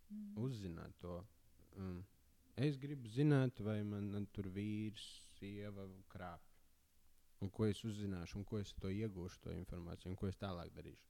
Mm. 0.09 0.39
Uzzināt 0.45 0.95
to. 1.01 1.19
Um, 1.77 2.01
es 2.65 2.77
gribu 2.81 3.09
zināt, 3.11 3.59
vai 3.63 3.81
man, 3.87 4.27
tur 4.35 4.49
vīrs, 4.53 5.05
sieva 5.37 5.85
krāpj. 6.11 6.47
Un 7.39 7.51
ko 7.55 7.69
es 7.69 7.79
uzzināšu, 7.87 8.41
un 8.41 8.47
ko 8.47 8.59
es 8.59 8.73
to 8.81 8.91
iegūšu, 8.91 9.39
to 9.45 9.53
informāciju, 9.55 10.11
un 10.11 10.17
ko 10.19 10.27
es 10.27 10.39
tālāk 10.39 10.73
darīšu. 10.75 11.05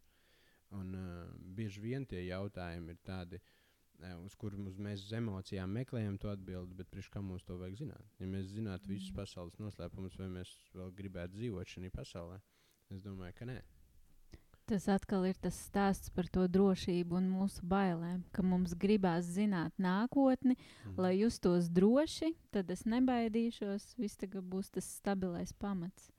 Un, 0.77 0.91
uh, 0.93 1.31
bieži 1.57 1.81
vien 1.81 2.05
tie 2.05 2.21
jautājumi 2.27 2.93
ir 2.93 2.99
tādi, 3.05 3.39
uh, 3.39 4.19
uz 4.21 4.35
kuriem 4.37 4.67
mēs 4.85 5.07
uz 5.07 5.15
emocijām 5.17 5.73
meklējam 5.79 6.19
to 6.21 6.29
atbildi, 6.29 6.77
bet 6.77 6.91
priekš 6.93 7.09
kam 7.15 7.31
mums 7.31 7.47
to 7.47 7.57
vajag 7.57 7.79
zināt? 7.81 8.13
Ja 8.21 8.29
mēs 8.29 8.53
zinātu 8.53 8.85
mm. 8.85 8.93
visus 8.93 9.15
pasaules 9.17 9.57
noslēpumus, 9.57 10.19
vai 10.21 10.29
mēs 10.37 10.53
vēl 10.77 10.93
gribētu 11.01 11.39
dzīvot 11.39 11.73
šajā 11.73 11.93
pasaulē, 11.97 12.37
es 12.93 13.01
domāju, 13.05 13.39
ka 13.41 13.49
nē. 13.49 13.57
Tas 14.69 14.85
atkal 14.91 15.23
ir 15.25 15.37
tas 15.41 15.55
stāsts 15.65 16.11
par 16.13 16.27
to 16.29 16.43
drošību 16.45 17.17
un 17.17 17.29
mūsu 17.31 17.65
bailēm, 17.65 18.19
ka 18.35 18.43
mums 18.45 18.75
gribās 18.77 19.25
zināt 19.33 19.73
nākotni, 19.81 20.53
mm. 20.59 20.93
lai 21.01 21.15
justos 21.17 21.71
droši, 21.73 22.35
tad 22.53 22.69
es 22.69 22.85
nebaidīšos. 22.85 23.95
Viss 23.97 24.19
tagad 24.21 24.45
būs 24.45 24.69
tas 24.75 24.85
stabilais 24.99 25.55
pamats. 25.57 26.11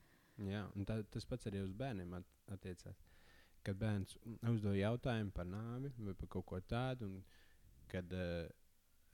Jā, 0.43 0.65
un 0.75 0.89
tā, 0.89 0.99
tas 1.15 1.29
pats 1.31 1.47
arī 1.47 1.63
uz 1.63 1.71
bērniem 1.77 2.17
at 2.19 2.27
attiecās. 2.57 2.99
Kad 3.63 3.79
bērns 3.79 4.17
uzdod 4.51 4.75
jautājumu 4.79 5.31
par 5.37 5.47
nāvi 5.47 5.93
vai 6.01 6.17
par 6.19 6.31
kaut 6.35 6.49
ko 6.49 6.61
tādu, 6.65 7.07
un 7.07 7.87
kad 7.93 8.11
uh, 8.17 8.49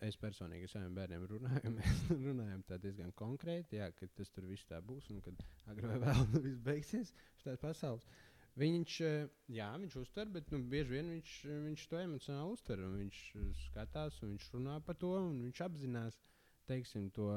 es 0.04 0.16
personīgi 0.20 0.68
ar 0.68 0.72
saviem 0.72 0.96
bērniem 0.96 1.24
runāju, 1.30 1.72
mēs 1.78 2.02
runājam 2.10 2.64
diezgan 2.82 3.12
konkrēti, 3.18 3.80
jā, 3.80 3.90
ka 3.96 4.08
tas 4.16 4.32
tur 4.32 4.46
viss 4.48 4.68
tā 4.68 4.80
būs, 4.84 5.08
un 5.12 5.22
kad 5.24 5.44
agrāk 5.72 6.00
vai 6.04 6.14
vēl 6.14 6.26
viss 6.46 6.64
beigsies, 6.66 7.12
šīs 7.42 7.60
pasaules. 7.62 8.06
Viņš, 8.56 9.00
eh, 9.04 9.26
jā, 9.52 9.68
viņš 9.82 9.98
uztver, 10.00 10.30
bet 10.32 10.48
nu, 10.52 10.62
bieži 10.72 10.96
vien 10.96 11.10
viņš, 11.12 11.32
viņš 11.66 11.82
to 11.90 11.98
emocionāli 12.00 12.56
uztver. 12.56 12.86
Viņš 12.94 13.18
skatās, 13.66 14.22
un 14.22 14.32
viņš 14.34 14.48
runā 14.54 14.78
par 14.86 14.96
to, 15.02 15.12
un 15.28 15.42
viņš 15.44 15.60
apzinās 15.66 16.16
teiksim, 16.66 17.10
to 17.14 17.28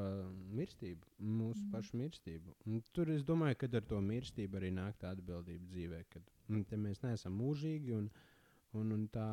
mirstību, 0.58 1.06
mūsu 1.22 1.62
mm. 1.62 1.70
pašu 1.74 1.98
mirstību. 2.00 2.54
Un 2.66 2.80
tur 2.96 3.12
es 3.14 3.24
domāju, 3.26 3.58
ka 3.60 3.68
ar 3.78 3.86
to 3.92 4.00
mirstību 4.02 4.58
arī 4.58 4.72
nāk 4.74 4.98
tā 5.02 5.12
atbildība 5.14 5.68
dzīvē, 5.70 6.00
ka 6.10 6.22
nu, 6.50 6.64
mēs 6.86 7.02
neesam 7.04 7.36
mūžīgi 7.38 7.94
un, 7.94 8.08
un, 8.80 8.96
un 8.96 9.06
tā, 9.14 9.28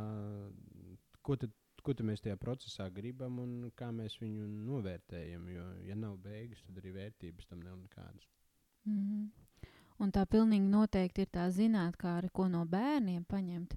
ko 1.26 1.38
tad, 1.42 1.56
ko 1.82 1.96
tad 1.96 2.10
mēs 2.10 2.24
tajā 2.26 2.38
procesā 2.42 2.90
gribam 2.94 3.40
un 3.42 3.58
kā 3.80 3.90
mēs 3.96 4.20
viņu 4.22 4.48
novērtējam. 4.68 5.50
Jo, 5.56 5.68
ja 5.88 5.98
nav 5.98 6.20
beigas, 6.24 6.62
tad 6.68 6.82
arī 6.82 6.94
vērtības 7.00 7.50
tam 7.50 7.64
nav 7.66 7.80
nekādas. 7.82 8.30
Mm 8.86 9.02
-hmm. 9.02 9.47
Un 9.98 10.12
tā 10.14 10.28
pilnīgi 10.30 10.70
noteikti 10.70 11.26
ir 11.26 11.32
tā 11.34 11.48
zinātnē, 11.50 12.30
ko 12.34 12.46
no 12.52 12.64
bērniem 12.70 13.24
paņemt 13.26 13.74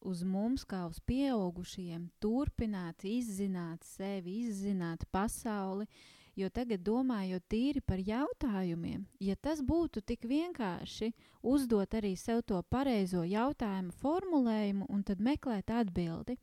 uz 0.00 0.22
mums, 0.24 0.64
kā 0.64 0.86
uz 0.88 1.00
pieaugušiem, 1.04 2.06
turpināt, 2.20 3.04
izzināt 3.04 3.84
sevi, 3.84 4.38
izzināt 4.46 5.04
pasauli. 5.12 5.86
Jo 6.38 6.48
tagad, 6.48 6.80
domājot 6.86 7.42
tīri 7.50 7.82
par 7.84 8.00
jautājumiem, 8.00 9.02
ja 9.20 9.34
tas 9.36 9.60
būtu 9.60 10.00
tik 10.00 10.24
vienkārši 10.30 11.10
uzdot 11.42 11.92
arī 11.98 12.14
sev 12.16 12.40
to 12.46 12.62
pareizo 12.62 13.26
jautājumu 13.26 13.92
formulējumu 14.00 14.86
un 14.88 15.02
tad 15.04 15.20
meklēt 15.20 15.74
atbildi. 15.74 16.38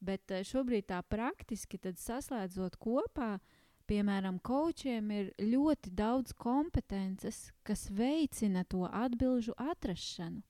Bet 0.00 0.30
eh, 0.32 0.46
šobrīd 0.46 0.86
tā 0.88 1.02
praktiski 1.04 1.76
saslēdzot 2.00 2.78
kopā, 2.80 3.34
uh, 3.34 3.59
Piemēram, 3.90 4.36
kočiem 4.38 5.08
ir 5.10 5.30
ļoti 5.42 5.90
daudz 5.98 6.30
kompetences, 6.38 7.48
kas 7.66 7.88
veicina 7.90 8.62
to 8.62 8.84
atbildžu 8.86 9.56
atrašanu. 9.58 10.44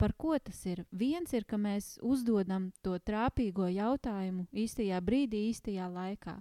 Par 0.00 0.14
ko 0.16 0.38
tas 0.38 0.62
ir? 0.70 0.86
Viens 0.94 1.34
ir, 1.36 1.44
ka 1.44 1.58
mēs 1.60 1.98
uzdodam 2.00 2.70
to 2.86 2.94
trāpīgo 2.96 3.66
jautājumu 3.68 4.46
īstajā 4.64 5.02
brīdī, 5.04 5.42
īstajā 5.50 5.90
laikā. 5.92 6.38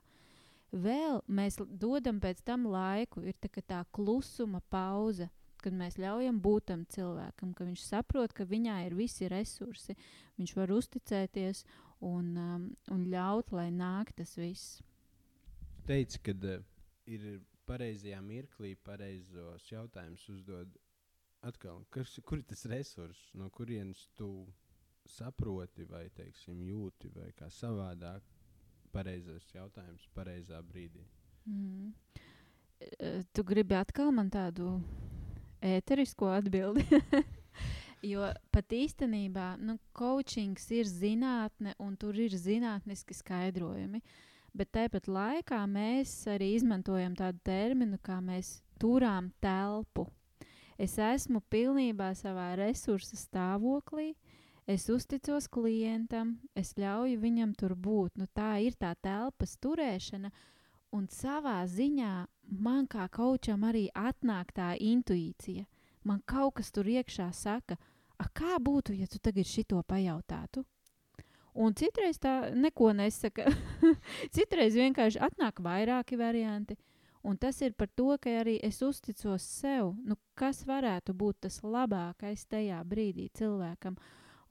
Vēl 0.71 1.19
mēs 1.27 1.59
dodam 1.67 2.21
pēc 2.23 2.45
tam 2.47 2.67
laiku, 2.71 3.25
ir 3.27 3.35
tā, 3.43 3.51
tā 3.59 3.83
klusuma 3.91 4.63
pauze, 4.71 5.27
kad 5.59 5.75
mēs 5.75 5.99
ļaujam 5.99 6.39
būt 6.39 6.71
tam 6.71 6.87
cilvēkam, 6.87 7.51
ka 7.57 7.67
viņš 7.67 7.87
saprot, 7.89 8.31
ka 8.31 8.47
viņā 8.47 8.85
ir 8.87 8.95
visi 8.95 9.27
resursi, 9.27 9.99
viņš 10.39 10.55
var 10.55 10.71
uzticēties 10.79 11.65
un, 11.99 12.35
um, 12.37 12.69
un 12.93 13.07
ļaut, 13.11 13.51
lai 13.51 13.67
nāk 13.73 14.15
tas 14.15 14.37
viss 14.39 14.79
teici, 15.87 16.19
ka 16.23 16.35
uh, 16.35 16.59
ir 17.07 17.25
pareizajā 17.67 18.19
mirklī 18.23 18.75
pareizos 18.87 19.65
jautājumus 19.71 20.27
uzdod. 20.31 20.77
Atkal, 21.45 21.83
kas, 21.93 22.15
kur 22.25 22.41
ir 22.41 22.47
tas 22.49 22.65
resurs, 22.67 23.19
no 23.37 23.49
kurienes 23.53 24.07
tu 24.17 24.47
saproti, 25.07 25.85
vai 25.87 26.07
teiksim, 26.17 26.59
jūti, 26.65 27.11
vai 27.13 27.29
kā 27.37 27.47
savādāk 27.53 28.25
pareizais 28.91 29.45
jautājums 29.53 30.07
pareizā 30.17 30.59
brīdī? 30.65 31.05
Mm. 31.45 31.93
Tu 33.33 33.43
gribi 33.47 33.77
atkal 33.77 34.09
man 34.15 34.31
tādu 34.33 34.79
ēterisku 35.63 36.27
atbildi. 36.31 36.83
jo 38.11 38.25
pat 38.53 38.73
īstenībā 38.73 39.53
nu, 39.61 39.77
coachings 39.95 40.67
ir 40.73 40.89
zinātne, 40.89 41.77
un 41.83 41.95
tur 42.01 42.17
ir 42.25 42.33
zinātniski 42.33 43.15
skaidrojumi. 43.17 44.01
Uh, 44.01 44.25
bet 44.57 44.71
tāpat 44.75 45.07
laikā 45.07 45.59
mēs 45.69 46.11
arī 46.33 46.53
izmantojam 46.57 47.15
tādu 47.17 47.39
terminu, 47.45 47.99
kā 48.03 48.17
mēs 48.23 48.57
turām 48.81 49.31
telpu. 49.43 50.07
Es 50.77 50.97
esmu 51.01 51.41
pilnībā 51.49 52.11
savā 52.17 52.51
resursa 52.57 53.17
stāvoklī, 53.17 54.11
es 54.69 54.85
uzticos 54.93 55.47
klientam, 55.49 56.35
es 56.53 56.75
ļauju 56.77 57.17
viņam 57.21 57.55
tur 57.57 57.73
būt. 57.73 58.17
Nu, 58.21 58.27
tā 58.29 58.57
ir 58.65 58.77
tā 58.77 58.93
telpas 59.01 59.57
turēšana, 59.61 60.29
un 60.93 61.07
savā 61.09 61.59
ziņā 61.65 62.13
man 62.61 62.85
kā 62.87 63.07
kočam 63.09 63.65
arī 63.65 63.87
atnāk 63.95 64.53
tā 64.53 64.75
intuīcija. 64.77 65.65
Man 66.07 66.21
kaut 66.25 66.59
kas 66.59 66.69
tur 66.71 66.87
iekšā 66.87 67.31
saka, 67.33 67.75
kā 68.33 68.57
būtu, 68.61 68.93
ja 68.95 69.07
tu 69.09 69.19
tagad 69.19 69.49
šito 69.49 69.81
pajautātu? 69.83 70.63
Un 71.57 71.73
citreiz 71.73 72.19
tā 72.21 72.51
neko 72.53 72.91
nesaka. 72.93 73.47
citreiz 74.35 74.77
vienkārši 74.77 75.21
atnāk 75.25 75.61
vairāki 75.65 76.19
varianti. 76.19 76.77
Un 77.27 77.35
tas 77.37 77.57
ir 77.65 77.73
par 77.73 77.89
to, 77.97 78.13
ka 78.21 78.31
arī 78.43 78.59
es 78.63 78.77
uzticos 78.85 79.43
sev, 79.43 79.95
nu, 80.05 80.15
kas 80.37 80.61
varētu 80.69 81.15
būt 81.17 81.41
tas 81.47 81.59
labākais 81.65 82.45
tajā 82.47 82.77
brīdī 82.87 83.27
cilvēkam. 83.35 83.97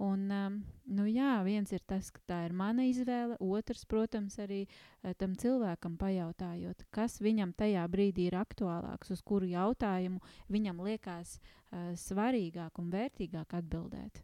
Un, 0.03 0.27
um, 0.29 0.59
nu, 0.93 1.07
jā, 1.09 1.39
viens 1.47 1.71
ir 1.73 1.81
tas, 1.89 2.11
ka 2.13 2.21
tā 2.29 2.43
ir 2.45 2.53
mana 2.53 2.85
izvēle, 2.85 3.39
otrs, 3.41 3.87
protams, 3.89 4.37
arī 4.45 4.67
uh, 4.67 5.15
tam 5.17 5.33
cilvēkam 5.41 5.97
pajautājot, 5.97 6.85
kas 6.93 7.17
viņam 7.25 7.55
tajā 7.57 7.87
brīdī 7.89 8.29
ir 8.29 8.37
aktuālāks, 8.37 9.15
uz 9.15 9.25
kuru 9.25 9.49
jautājumu 9.55 10.21
viņam 10.53 10.85
liekas 10.85 11.39
uh, 11.39 11.95
svarīgāk 11.97 12.77
un 12.83 12.93
vērtīgāk 12.93 13.57
atbildēt. 13.57 14.21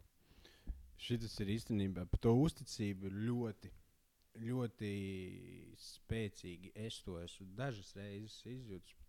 Šis 1.03 1.39
ir 1.43 1.49
īstenībā 1.57 2.05
par 2.07 2.21
to 2.23 2.31
uzticību 2.39 3.09
ļoti, 3.11 3.71
ļoti 4.39 4.91
spēcīgi. 5.83 6.71
Es 6.79 7.01
to 7.03 7.17
esmu 7.19 7.49
dažas 7.57 7.91
reizes 7.97 8.37
izjūtis. 8.47 9.01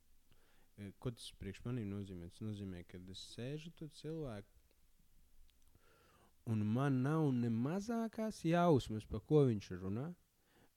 Eh, 0.78 0.90
ko 0.98 1.12
tas 1.14 1.28
priekš 1.38 1.62
maniem 1.68 1.92
nozīmē? 1.94 2.33
Tas 2.33 2.42
nozīmē, 2.42 2.83
ka 2.90 2.98
es 3.12 3.22
sēžu 3.37 3.70
tur 3.78 3.92
cilvēku, 3.94 4.59
un 6.50 6.64
man 6.66 6.98
nav 7.04 7.28
ne 7.33 7.48
mazākās 7.48 8.42
jausmas, 8.44 9.07
par 9.07 9.22
ko 9.28 9.44
viņš 9.46 9.70
runā, 9.85 10.09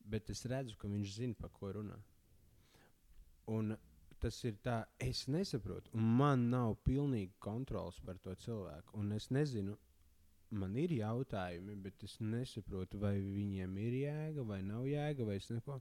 bet 0.06 0.30
es 0.30 0.46
redzu, 0.46 0.78
ka 0.78 0.88
viņš 0.88 1.16
zina, 1.16 1.40
par 1.42 1.50
ko 1.50 1.74
runā. 1.80 1.98
Un 3.50 3.74
tas 4.22 4.38
ir 4.46 4.62
tā, 4.62 4.84
es 5.02 5.26
nesaprotu, 5.28 5.90
un 5.98 6.14
man 6.22 6.46
nav 6.54 6.78
pilnīgi 6.86 7.34
kontrols 7.40 8.00
par 8.06 8.22
to 8.22 8.36
cilvēku. 8.46 8.94
Un 9.02 9.18
es 9.18 9.32
nezinu, 9.34 9.78
man 10.52 10.76
ir 10.80 10.94
jautājumi, 10.96 11.76
bet 11.84 12.04
es 12.08 12.18
nesaprotu, 12.24 13.00
vai 13.02 13.16
viņiem 13.22 13.78
ir 13.84 13.98
jēga 14.02 14.46
vai 14.48 14.62
nav 14.66 14.86
jēga. 14.88 15.26
Vai 15.28 15.38
es, 15.42 15.50
neko, 15.52 15.80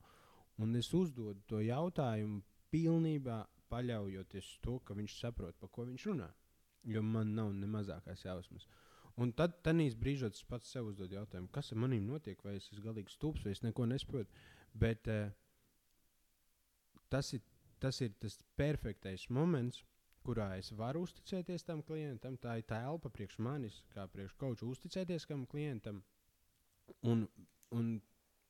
un 0.63 0.75
es 0.79 0.91
uzdodu 0.95 1.41
to 1.51 1.61
jautājumu 1.63 2.43
pilnībā 2.75 3.45
paļaujoties 3.71 4.51
uz 4.51 4.59
to, 4.65 4.79
ka 4.87 4.97
viņš 4.99 5.21
saprot, 5.21 5.57
par 5.61 5.71
ko 5.75 5.87
viņš 5.87 6.09
runā. 6.11 6.29
Jo 6.87 7.03
man 7.03 7.35
nav 7.35 7.53
ne 7.55 7.67
mazākās 7.71 8.23
jausmas. 8.27 8.67
Un 9.17 9.33
tad, 9.33 9.57
tad 9.65 9.81
brīžos, 9.99 10.37
es 10.37 10.45
pats 10.45 10.71
sev 10.71 10.91
uzdodu 10.91 11.17
jautājumu, 11.17 11.49
kas 11.53 11.73
ar 11.73 11.81
maniem 11.81 12.05
notiek, 12.07 12.43
vai 12.45 12.59
es 12.59 12.69
esmu 12.69 12.85
galīgi 12.91 13.15
stulbs, 13.15 13.45
vai 13.47 13.55
es 13.57 13.63
neko 13.65 13.87
nesaprotu. 13.89 14.31
Bet 14.77 15.09
uh, 15.09 15.31
tas, 17.09 17.33
ir, 17.33 17.43
tas 17.81 18.01
ir 18.05 18.13
tas 18.21 18.37
perfektais 18.61 19.31
moments, 19.31 19.83
kurā 20.27 20.49
es 20.59 20.73
varu 20.75 21.05
uzticēties 21.07 21.65
tam 21.67 21.83
klientam. 21.87 22.37
Tā 22.43 22.59
ir 22.61 22.67
telpa 22.69 23.11
priekš 23.13 23.39
manis, 23.47 23.79
kā 23.95 24.07
priekš 24.11 24.35
koča, 24.41 24.69
uzticēties 24.69 25.29
tam 25.31 25.47
klientam. 25.51 26.03
Un, 27.07 27.27
un 27.75 27.97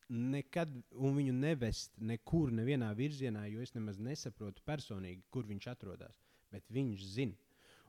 nekad 0.08 0.72
un 0.94 1.16
viņu 1.16 1.34
nevest 1.36 1.96
nekur, 1.98 2.52
nevienā 2.54 2.92
virzienā, 2.98 3.46
jo 3.50 3.64
es 3.64 3.74
nemaz 3.74 3.98
nesaprotu 3.98 4.62
personīgi, 4.66 5.24
kur 5.30 5.48
viņš 5.48 5.68
atrodas. 5.72 6.16
Bet 6.52 6.68
viņš 6.72 7.04
zina. 7.16 7.36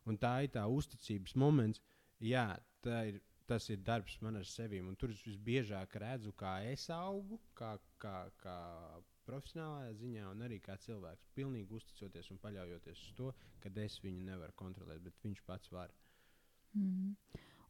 Un 0.07 0.17
tā 0.19 0.33
ir 0.45 0.53
tā 0.55 0.63
uzticības 0.71 1.35
moments. 1.35 1.83
Jā, 2.23 2.49
ir, 2.87 3.19
tas 3.47 3.67
ir 3.69 3.83
darbs 3.85 4.17
man 4.23 4.39
ar 4.39 4.47
sevi. 4.47 4.79
Tur 4.99 5.13
es 5.13 5.21
visbiežāk 5.25 5.99
redzu, 6.01 6.33
kā 6.35 6.57
es 6.71 6.87
augu, 6.93 7.39
kā, 7.57 7.75
kā, 8.01 8.15
kā 8.41 8.57
profesionālajā 9.27 9.93
ziņā, 9.99 10.25
un 10.31 10.41
arī 10.47 10.57
kā 10.63 10.77
cilvēks. 10.81 11.29
Pilnīgi 11.37 11.75
uzticoties 11.77 12.31
un 12.33 12.41
paļaujoties 12.41 13.03
uz 13.09 13.13
to, 13.19 13.31
ka 13.63 13.71
es 13.83 13.99
viņu 14.03 14.25
nevaru 14.31 14.55
kontrolēt, 14.55 15.03
bet 15.03 15.23
viņš 15.23 15.43
pats 15.45 15.71
var. 15.71 15.93
Mm. 16.73 17.15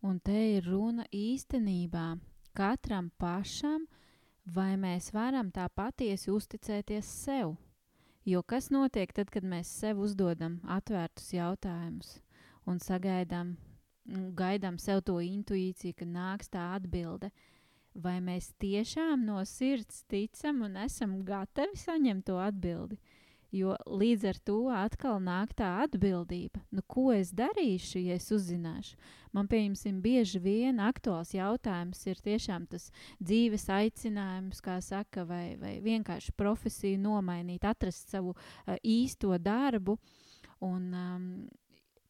Un 0.07 0.19
te 0.19 0.37
ir 0.57 0.67
runa 0.69 1.07
īstenībā 1.11 2.11
katram 2.57 3.09
pašam 3.17 3.87
vai 4.53 4.75
mēs 4.79 5.11
varam 5.13 5.49
tā 5.51 5.67
patiesi 5.73 6.31
uzticēties 6.31 7.07
sev? 7.25 7.55
Jo 8.27 8.41
kas 8.43 8.69
notiek 8.71 9.13
tad, 9.15 9.29
kad 9.31 9.43
mēs 9.43 9.69
sev 9.71 10.01
uzdodam 10.03 10.59
atvērtus 10.67 11.31
jautājumus 11.33 12.17
un 12.67 12.79
sagaidām, 12.83 13.55
gaidām 14.35 14.77
sev 14.79 15.01
to 15.07 15.19
intuīciju, 15.23 15.95
ka 15.95 16.07
nāks 16.07 16.51
tā 16.51 16.73
atbilde? 16.75 17.31
Vai 17.97 18.19
mēs 18.21 18.51
tiešām 18.61 19.23
no 19.25 19.39
sirds 19.49 20.03
ticam 20.11 20.61
un 20.67 20.75
esam 20.77 21.15
gatavi 21.25 21.79
saņemt 21.81 22.27
to 22.29 22.35
atbildi? 22.37 22.99
Jo 23.55 23.77
līdz 23.87 24.25
ar 24.27 24.39
to 24.45 24.57
atkal 24.75 25.21
nāk 25.23 25.53
tā 25.57 25.69
atbildība, 25.85 26.59
nu, 26.75 26.83
ko 26.83 27.07
es 27.15 27.31
darīšu, 27.33 28.01
ja 28.03 28.17
es 28.19 28.27
uzzināšu. 28.35 28.97
Man, 29.33 29.47
pieņemsim, 29.47 30.01
bieži 30.03 30.41
vien 30.43 30.81
aktuāls 30.83 31.31
jautājums 31.33 32.03
ir 32.11 32.19
tiešām 32.25 32.67
tas 32.69 32.89
dzīves 33.23 33.69
aicinājums, 33.71 34.59
kā 34.61 34.77
saka, 34.83 35.23
vai, 35.25 35.55
vai 35.61 35.77
vienkārši 35.81 36.35
profesiju 36.37 36.99
nomainīt, 37.01 37.65
atrast 37.65 38.11
savu 38.11 38.35
uh, 38.35 38.75
īsto 38.83 39.31
darbu. 39.39 39.95
Un, 40.67 40.91
um, 40.91 41.25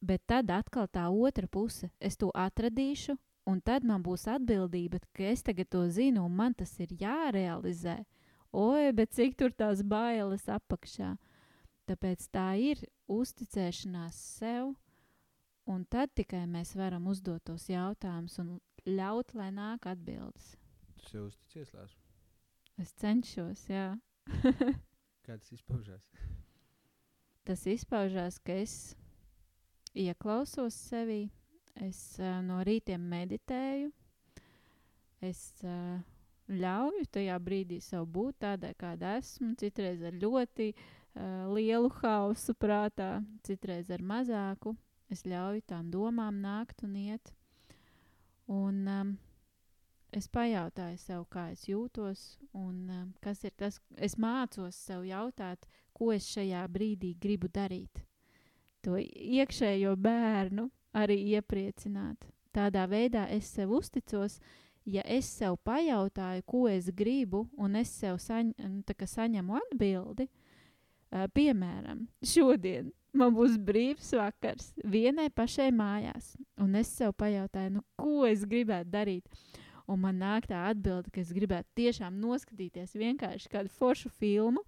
bet 0.02 0.26
tad 0.26 0.50
atkal 0.50 0.90
tā 0.90 1.06
otra 1.08 1.46
puse, 1.46 1.88
es 2.00 2.18
to 2.18 2.32
atradīšu, 2.34 3.14
un 3.48 3.60
tad 3.64 3.86
man 3.88 4.04
būs 4.04 4.26
atbildība, 4.28 5.00
ka 5.16 5.30
es 5.32 5.42
tagad 5.46 5.70
to 5.72 5.86
zinu, 5.88 6.26
un 6.28 6.36
man 6.36 6.54
tas 6.54 6.74
ir 6.82 6.92
jārealizē. 7.00 8.02
Oi, 8.52 8.92
bet 8.96 9.12
cik 9.16 9.36
tur 9.40 9.52
tās 9.52 9.82
bailes 9.84 10.46
apakšā. 10.48 11.14
Tāpēc 11.88 12.26
tā 12.32 12.48
ir 12.60 12.82
uzticēšanās 13.08 14.16
sev, 14.38 14.74
un 15.68 15.84
tad 15.88 16.12
tikai 16.16 16.44
mēs 16.48 16.74
varam 16.76 17.08
uzdot 17.08 17.44
tos 17.48 17.68
jautājumus 17.68 18.36
un 18.42 18.58
ļaut, 18.88 19.32
lai 19.36 19.48
nāk 19.52 19.88
atbildes. 19.88 20.54
Tu 20.98 21.12
sev 21.12 21.28
uzticies, 21.28 21.72
Lārs? 21.76 21.96
Es 22.78 22.92
cenšos, 23.00 23.64
jā. 23.72 23.88
Kā 25.24 25.36
tas 25.36 25.52
izpaužās? 25.56 26.04
Tas 27.48 27.64
izpaužās, 27.68 28.36
ka 28.44 28.60
es 28.60 28.74
ieklausos 29.96 30.76
sevī, 30.76 31.30
es 31.84 31.98
uh, 32.20 32.38
no 32.44 32.60
rītiem 32.66 33.02
meditēju, 33.10 33.90
es 35.24 35.40
uh, 35.64 35.98
ļauju 36.48 37.06
tajā 37.12 37.36
brīdī 37.42 37.80
sev 37.84 38.06
būt 38.12 38.40
tādai, 38.44 38.72
kāda 38.78 39.16
esmu, 39.18 39.54
citreiz 39.60 40.02
ar 40.02 40.16
ļoti 40.16 40.72
uh, 40.72 41.48
lielu 41.52 41.90
hausu 42.00 42.54
prātā, 42.54 43.18
citreiz 43.46 43.90
ar 43.90 44.02
mazāku. 44.02 44.74
Es 45.08 45.24
ļauju 45.24 45.64
tām 45.64 45.88
domām 45.88 46.42
nākt 46.42 46.82
un 46.84 46.96
iet. 47.00 47.32
Un 48.52 48.82
um, 48.88 49.12
es 50.12 50.28
pajautāju 50.28 50.98
sev, 51.00 51.24
kā 51.32 51.46
es 51.52 51.64
jūtos, 51.68 52.24
un 52.52 52.88
um, 52.92 53.06
kas 53.24 53.40
ir 53.44 53.54
tas, 53.56 53.80
es 53.96 54.18
mācos 54.20 54.76
sev 54.76 55.06
jautāt, 55.08 55.64
ko 55.96 56.12
es 56.12 56.28
šajā 56.28 56.66
brīdī 56.72 57.14
gribu 57.20 57.48
darīt. 57.48 58.04
To 58.84 58.96
iekšējo 59.00 59.96
bērnu 59.96 60.68
arī 60.96 61.18
iepriecināt. 61.34 62.28
Tādā 62.54 62.86
veidā 62.88 63.26
es 63.30 63.50
sev 63.52 63.72
uzticos, 63.76 64.38
ja 64.88 65.02
es 65.04 65.28
sev 65.28 65.58
pajautāju, 65.64 66.44
ko 66.46 66.66
es 66.68 66.88
gribu, 66.94 67.46
un 67.58 67.76
es 67.76 67.92
sev 67.92 68.18
saņ, 68.22 68.54
saņemu 69.04 69.58
atbildi, 69.60 70.28
piemēram, 71.36 72.06
šodien 72.24 72.90
man 73.16 73.34
būs 73.36 73.56
brīvs 73.60 74.10
vakars 74.16 74.72
vienai 74.84 75.28
pašai 75.30 75.70
mājās, 75.74 76.34
un 76.60 76.76
es 76.78 76.90
sev 76.92 77.14
pajautāju, 77.18 77.78
nu, 77.78 77.84
ko 77.96 78.26
es 78.28 78.44
gribētu 78.48 78.92
darīt. 78.92 79.40
Un 79.88 80.02
man 80.02 80.18
nāk 80.20 80.44
tā 80.50 80.66
atbilde, 80.68 81.08
ka 81.08 81.22
es 81.22 81.30
gribētu 81.32 81.70
tiešām 81.80 82.18
noskatīties 82.20 82.92
vienkārši 82.92 83.48
kādu 83.48 83.72
foršu 83.72 84.10
filmu 84.12 84.60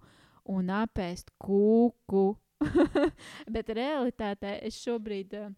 un 0.49 0.71
apēst 0.73 1.29
kūku. 1.37 2.23
Bet 3.53 3.69
realitātē 3.69 4.55
es 4.65 4.79
šobrīd 4.81 5.35
uh, 5.37 5.51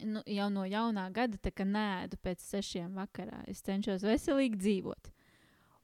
nu, 0.00 0.22
jau 0.26 0.48
no 0.52 0.64
jaunā 0.68 1.08
gada 1.12 1.64
nēdu 1.64 2.18
pēc 2.22 2.40
sešiem 2.40 2.94
vakarā. 2.96 3.42
Es 3.46 3.62
cenšos 3.62 4.04
veselīgi 4.06 4.58
dzīvot. 4.58 5.12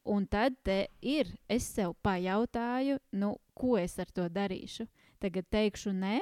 Un 0.09 0.27
tad 0.27 0.57
ir, 1.05 1.35
es 1.49 1.67
sev 1.69 1.95
pajautāju, 2.03 2.99
nu, 3.13 3.35
ko 3.55 3.77
es 3.77 3.99
ar 3.99 4.09
to 4.09 4.29
darīšu. 4.29 4.87
Tagad 5.21 5.49
teikšu, 5.53 5.93
nē, 5.93 6.21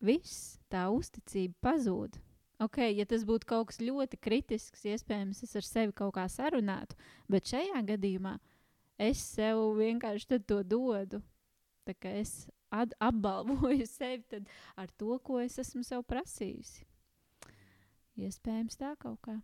viss 0.00 0.56
tā 0.72 0.86
uzticība 0.88 1.54
pazūd. 1.68 2.16
Ok, 2.62 2.78
ja 2.94 3.04
tas 3.04 3.26
būtu 3.26 3.48
kaut 3.50 3.72
kas 3.72 3.80
ļoti 3.82 4.16
kritisks, 4.22 4.86
iespējams, 4.86 5.42
es 5.44 5.56
ar 5.58 5.66
sevi 5.66 5.92
kaut 5.92 6.14
kā 6.16 6.24
sarunātu, 6.30 6.96
bet 7.28 7.50
šajā 7.50 7.82
gadījumā 7.90 8.38
es 9.02 9.20
sev 9.34 9.74
vienkārši 9.76 10.38
to 10.46 10.62
dodu. 10.62 11.20
Tā 11.84 11.96
kā 11.98 12.14
es 12.22 12.46
apbalvoju 12.72 13.86
sevi 13.98 14.44
ar 14.76 14.88
to, 14.96 15.18
ko 15.18 15.42
es 15.42 15.58
esmu 15.60 15.84
sev 15.84 16.06
prasījusi. 16.08 16.86
Iespējams, 18.20 18.78
tā 18.78 18.94
kaut 19.00 19.18
kā. 19.24 19.38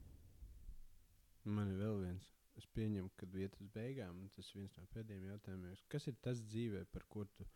Man 1.45 1.73
ir 1.73 1.81
vēl 1.81 1.97
viens 2.05 2.29
es 2.61 2.67
pieņemu, 2.77 3.09
ka 3.17 3.29
iet 3.41 3.57
uz 3.61 3.69
beigām, 3.75 4.27
tas 4.37 4.51
ir 4.53 4.61
viens 4.61 4.77
no 4.77 4.87
pēdējiem 4.93 5.29
jautājumiem. 5.31 5.77
Kas 5.93 6.07
ir 6.11 6.17
tas 6.25 6.43
dzīvē, 6.51 6.85
par 6.93 7.07
ko 7.09 7.25
tu 7.37 7.47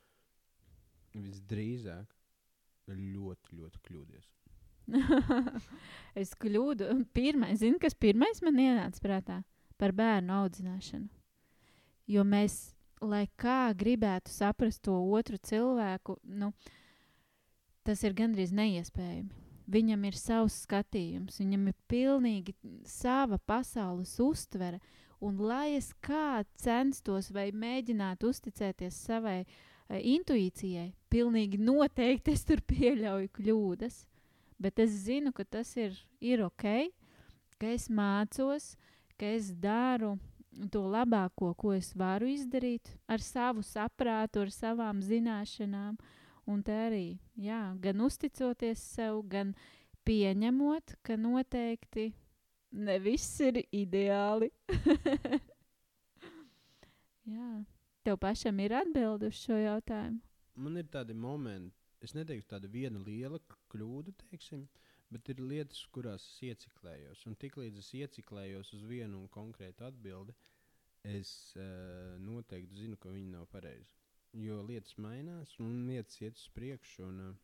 visdrīzāk 1.15 2.15
ļoti, 2.89 3.59
ļoti 3.61 3.83
kļūdies? 3.89 4.31
es 6.23 6.33
kļūdu. 6.41 6.89
Pirmais, 7.17 7.61
zini, 7.61 7.81
kas 7.83 7.97
pirmais 7.97 8.41
man 8.45 8.61
ienāca 8.61 9.05
prātā 9.05 9.43
par 9.81 9.95
bērnu 9.97 10.35
audzināšanu. 10.41 11.11
Jo 12.11 12.25
mēs, 12.29 12.75
lai 13.01 13.27
kā 13.41 13.73
gribētu 13.77 14.33
saprast 14.33 14.85
to 14.85 14.97
otru 15.17 15.41
cilvēku, 15.41 16.19
nu, 16.41 16.53
tas 17.85 18.05
ir 18.05 18.17
gandrīz 18.17 18.53
neiespējami. 18.57 19.44
Viņam 19.65 20.03
ir 20.05 20.17
savs 20.19 20.59
skatījums, 20.67 21.39
viņam 21.41 21.71
ir 21.71 21.77
pilnīgi 21.89 22.53
sava 22.85 23.39
pasaules 23.39 24.13
uztvere. 24.21 24.81
Un 25.25 25.39
lai 25.41 25.79
es 25.79 25.95
kā 26.05 26.43
censtos 26.61 27.31
vai 27.33 27.47
mēģinātu 27.57 28.29
uzticēties 28.29 28.99
savai 29.07 29.39
uh, 29.47 29.97
intuīcijai, 29.97 30.91
pilnīgi 31.09 31.61
noteikti 31.65 32.35
es 32.37 32.45
tur 32.45 32.61
pieļauju 32.61 33.31
kļūdas. 33.39 34.03
Bet 34.61 34.83
es 34.85 34.93
zinu, 35.07 35.33
ka 35.33 35.47
tas 35.49 35.73
ir, 35.81 35.97
ir 36.21 36.45
ok, 36.45 36.91
ka 37.57 37.73
es 37.73 37.89
mācos, 37.89 38.75
ka 39.17 39.33
es 39.33 39.49
daru 39.49 40.19
to 40.71 40.85
labāko, 40.93 41.55
ko 41.57 41.73
es 41.75 41.95
varu 41.97 42.29
izdarīt 42.31 42.93
ar 43.09 43.25
savu 43.25 43.65
saprātu, 43.65 44.45
ar 44.45 44.53
savām 44.53 45.01
zināšanām. 45.03 45.97
Uh, 45.97 46.21
Un 46.51 46.61
te 46.61 46.75
arī, 46.77 47.07
jā, 47.41 47.61
gan 47.81 48.03
uzticoties 48.05 48.83
sev, 48.95 49.23
gan 49.33 49.55
pieņemot, 50.05 50.99
ka 51.07 51.17
noteikti 51.17 52.11
ne 52.77 52.99
viss 53.01 53.41
ir 53.41 53.63
ideāli. 53.73 54.51
jā, 57.37 57.49
tev 58.05 58.21
pašam 58.21 58.61
ir 58.61 58.77
atbildi 58.77 59.33
uz 59.33 59.41
šo 59.41 59.57
jautājumu. 59.57 60.21
Man 60.61 60.77
ir 60.79 60.91
tādi 60.93 61.17
momenti, 61.17 61.81
es 62.05 62.13
neteiktu 62.15 62.53
tāda 62.53 62.69
viena 62.71 63.01
liela 63.01 63.41
kļūda, 63.73 64.13
teiksim, 64.27 64.69
bet 65.11 65.33
ir 65.33 65.41
lietas, 65.41 65.81
kurās 65.95 66.29
es 66.29 66.39
ieciklējos. 66.51 67.25
Un 67.31 67.41
tiklīdz 67.41 67.81
es 67.81 67.91
ieciklējos 68.05 68.77
uz 68.77 68.85
vienu 68.85 69.25
konkrētu 69.33 69.89
atbildi, 69.89 70.37
es 71.09 71.55
uh, 71.57 72.15
noteikti 72.21 72.85
zinu, 72.85 73.01
ka 73.01 73.13
viņi 73.13 73.33
nav 73.33 73.49
pareizi 73.53 74.04
jo 74.35 74.63
lietas 74.67 74.97
mainās 74.99 75.55
un 75.63 75.85
lietas 75.89 76.21
iet 76.23 76.39
uz 76.41 76.49
priekšu. 76.57 77.09
Un, 77.09 77.21
uh, 77.31 77.35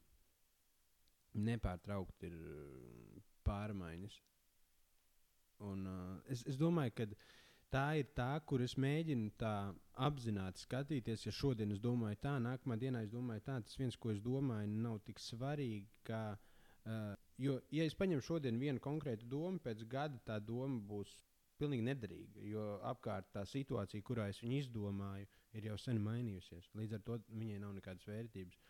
nepārtraukti 1.39 2.31
ir 2.31 2.39
uh, 2.39 3.21
pārmaiņas. 3.47 4.17
Un, 5.67 5.85
uh, 5.87 6.17
es, 6.33 6.43
es 6.49 6.59
domāju, 6.59 6.95
ka 6.97 7.07
tā 7.71 7.85
ir 8.01 8.11
tā, 8.17 8.33
kur 8.49 8.65
es 8.65 8.77
mēģinu 8.81 9.33
tā 9.39 9.55
apzināti 10.07 10.65
skatīties. 10.65 11.27
Ja 11.29 11.35
šodien 11.35 11.75
es 11.75 11.83
domāju 11.83 12.19
tā, 12.25 12.37
nākamā 12.43 12.79
dienā 12.81 13.05
es 13.07 13.13
domāju 13.13 13.45
tā, 13.47 13.61
tas 13.67 13.79
viens, 13.79 13.99
ko 14.01 14.15
es 14.15 14.23
domāju, 14.25 14.71
nav 14.87 15.01
tik 15.07 15.21
svarīgi. 15.23 15.87
Kā, 16.09 16.23
uh, 16.35 17.13
jo, 17.39 17.61
ja 17.71 17.87
es 17.87 17.99
paņemu 17.99 18.27
šodien 18.27 18.59
vienu 18.61 18.83
konkrētu 18.83 19.29
domu, 19.31 19.61
pēc 19.63 19.85
gada 19.91 20.19
tā 20.27 20.41
doma 20.43 20.81
būs 20.91 21.15
pilnīgi 21.61 21.87
nederīga. 21.87 22.45
Jo 22.49 22.65
apkārt 22.91 23.31
tā 23.35 23.45
situācija, 23.49 24.05
kurā 24.07 24.29
es 24.33 24.41
viņu 24.43 24.59
izdomāju, 24.65 25.29
ir 25.59 25.69
jau 25.71 25.77
sen 25.81 26.01
mainījusies. 26.05 26.71
Līdz 26.81 26.99
ar 26.99 27.07
to 27.07 27.19
viņai 27.29 27.61
nav 27.63 27.77
nekādas 27.79 28.09
vērtības. 28.11 28.61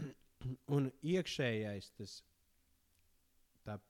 un 0.76 0.90
iekšējais 1.14 1.92
tas 1.98 2.20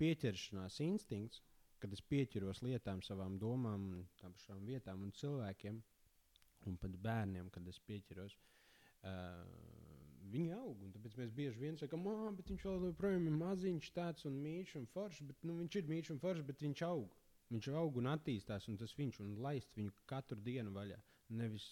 pieķeršanās 0.01 0.80
instinkts, 0.84 1.45
kad 1.80 1.93
es 1.97 2.03
pieķeros 2.05 2.61
lietām, 2.66 3.01
savām 3.07 3.38
domām, 3.41 3.86
pašām 4.20 4.66
vietām 4.68 5.07
un 5.07 5.12
cilvēkiem, 5.16 5.78
un 6.68 6.76
pat 6.80 6.97
bērniem, 7.07 7.49
kad 7.55 7.68
es 7.70 7.78
pieķeros. 7.86 8.36
Uh, 9.01 9.47
viņi 10.32 10.53
aug. 10.57 10.82
Tāpēc 10.95 11.16
mēs 11.20 11.32
bieži 11.36 11.62
vien 11.62 11.78
sakām, 11.80 12.05
ah, 12.11 12.28
bet 12.36 12.51
viņš 12.53 12.66
vēl 12.68 12.86
joprojām 12.91 13.26
ir 13.30 13.36
maziņš, 13.41 13.91
tāds 13.97 14.28
un 14.28 14.36
mīļš 14.45 14.76
un 14.80 14.86
foršs. 14.95 15.24
Bet, 15.30 15.41
nu, 15.49 15.57
viņš 15.62 15.78
ir 15.80 15.91
mīļš 15.91 16.12
un 16.14 16.20
foršs, 16.22 16.47
bet 16.51 16.64
viņš 16.66 16.84
aug. 16.88 17.16
Viņš 17.51 17.68
aug 17.74 17.96
un 17.98 18.07
attīstās, 18.12 18.68
un 18.70 18.76
tas 18.78 18.92
viņš 18.98 19.20
un 19.24 19.32
laist 19.42 19.74
viņu 19.78 19.94
katru 20.11 20.38
dienu 20.46 20.70
vaļā. 20.74 20.98
Nevis, 21.40 21.64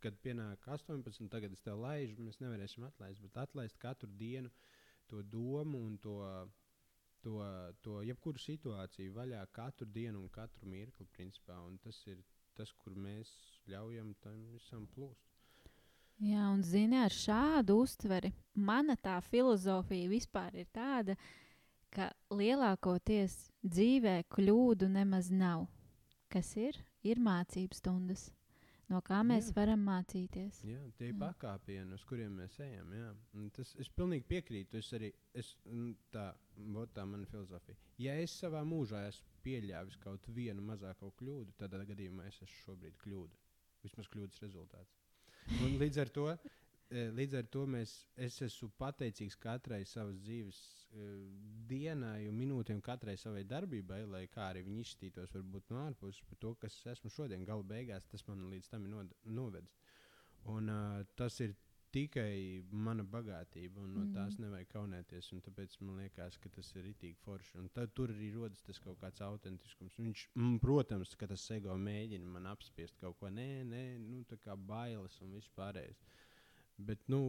kad 0.00 0.16
pienāk 0.24 0.64
18, 0.68 1.28
tagad 1.32 1.52
es 1.52 1.64
tev 1.64 1.80
laižu, 1.80 2.20
mēs 2.24 2.40
nevarēsim 2.40 2.84
atlaist, 2.88 3.22
bet 3.24 3.36
atlaist 3.40 3.78
katru 3.80 4.08
dienu 4.20 4.52
to 5.08 5.22
domu 5.22 5.82
un 5.88 5.96
to, 6.02 6.16
to, 7.24 7.36
to 7.84 8.00
jebkuru 8.08 8.40
situāciju 8.40 9.14
vaļā 9.16 9.44
katru 9.56 9.88
dienu 9.92 10.24
un 10.24 10.32
katru 10.32 10.68
mirkli. 10.72 11.08
Principā, 11.16 11.60
un 11.64 11.78
tas 11.84 12.00
ir 12.08 12.20
tas, 12.56 12.72
kur 12.80 12.96
mēs 12.96 13.32
ļaujam 13.68 14.14
tam 14.24 14.40
visam 14.54 14.88
plūst. 14.94 15.24
Jā, 16.24 16.46
un 16.48 16.62
zini, 16.64 16.96
ar 16.96 17.12
šādu 17.12 17.74
uztveri 17.84 18.30
mana 18.56 18.96
tā 18.96 19.18
filozofija 19.20 20.08
vispār 20.08 20.54
ir 20.56 20.70
tāda, 20.72 21.12
ka 21.12 21.45
lielākoties 22.32 23.36
dzīvē 23.64 24.22
kļūdu 24.32 24.88
nemaz 24.92 25.30
nav. 25.32 25.66
Kas 26.32 26.56
ir? 26.58 26.78
Ir 27.06 27.20
mācības 27.22 27.78
stundas, 27.78 28.22
no 28.90 28.98
kā 29.06 29.20
mēs 29.26 29.52
jā. 29.52 29.54
varam 29.60 29.84
mācīties. 29.86 30.58
Jā, 30.66 30.80
tie 30.98 31.12
ir 31.12 31.18
pakāpieni, 31.20 31.94
uz 31.94 32.02
kuriem 32.08 32.34
mēs 32.40 32.56
ejam. 32.64 32.90
Jā. 32.98 33.12
Tas, 33.54 33.70
es 33.78 33.90
pilnīgi 33.94 34.26
piekrītu. 34.32 34.80
Es 34.80 34.90
arī 34.96 35.12
es, 35.38 35.52
tā, 36.14 36.26
tā 36.96 37.06
mana 37.06 37.28
filozofija. 37.30 37.78
Ja 38.02 38.16
es 38.18 38.34
savā 38.40 38.64
mūžā 38.66 39.04
esmu 39.12 39.38
pieļāvis 39.46 40.00
kaut 40.02 40.26
vienu 40.34 40.64
mazāko 40.66 41.12
kļūdu, 41.20 41.54
tad 41.60 41.78
gadījumā 41.92 42.26
es 42.26 42.40
esmu 42.42 42.62
šobrīd 42.64 42.98
kļūda. 43.04 43.42
Vismaz 43.86 44.10
kļūdas 44.10 44.42
rezultāts. 44.42 44.98
Un 45.62 45.76
līdz 45.78 46.02
ar 46.02 46.10
to, 46.10 46.26
e, 46.90 47.06
līdz 47.14 47.38
ar 47.38 47.46
to 47.54 47.62
mēs, 47.70 47.94
es 48.18 48.40
esmu 48.42 48.72
pateicīgs 48.82 49.38
katrai 49.38 49.84
savas 49.86 50.18
dzīves 50.26 50.58
dienai 51.66 52.28
un 52.30 52.36
minūtēm, 52.38 52.80
katrai 52.84 53.16
savai 53.20 53.44
darbībai, 53.48 54.02
lai 54.08 54.24
kā 54.32 54.50
arī 54.52 54.62
viņi 54.66 54.84
izskatītos, 54.84 55.34
varbūt 55.34 55.72
no 55.72 55.82
ārpuses 55.82 56.22
par 56.28 56.38
to, 56.42 56.54
kas 56.62 56.78
esmu 56.94 57.10
šodien. 57.12 57.44
Galu 57.44 57.66
beigās 57.66 58.06
tas 58.10 58.24
man 58.28 58.46
līdz 58.52 58.70
tam 58.72 58.86
ir 58.86 59.14
novedis. 59.24 59.78
Un, 60.46 60.70
uh, 60.70 61.02
tas 61.18 61.40
ir 61.42 61.56
tikai 61.96 62.62
mana 62.70 63.04
bagātība, 63.08 63.80
un 63.80 63.92
no 63.94 64.02
mm. 64.04 64.12
tās 64.14 64.36
nevajag 64.42 64.68
kaunēties. 64.74 65.30
Tāpēc 65.46 65.76
man 65.80 66.00
liekas, 66.02 66.36
ka 66.42 66.50
tas 66.52 66.68
ir 66.76 66.84
rītīgi 66.86 67.18
forši. 67.24 67.56
Un 67.62 67.70
tad 67.74 67.94
tur 67.96 68.12
arī 68.14 68.32
rodas 68.34 68.62
tas 68.66 68.80
kaut 68.82 69.00
kāds 69.00 69.22
autentiskums. 69.24 69.96
Viņš, 70.02 70.26
mm, 70.36 70.58
protams, 70.62 71.14
ka 71.18 71.28
tas 71.30 71.46
ego 71.56 71.76
mēģina 71.80 72.28
man 72.36 72.50
apspiest 72.52 72.98
kaut 73.00 73.18
ko, 73.20 73.30
nē, 73.32 73.48
nē, 73.70 73.84
nu, 74.02 74.22
tā 74.28 74.38
kā 74.42 74.58
bailes 74.58 75.16
un 75.24 75.32
viss 75.38 75.52
pārējais. 75.56 76.02
Bet, 76.76 77.06
nu, 77.12 77.20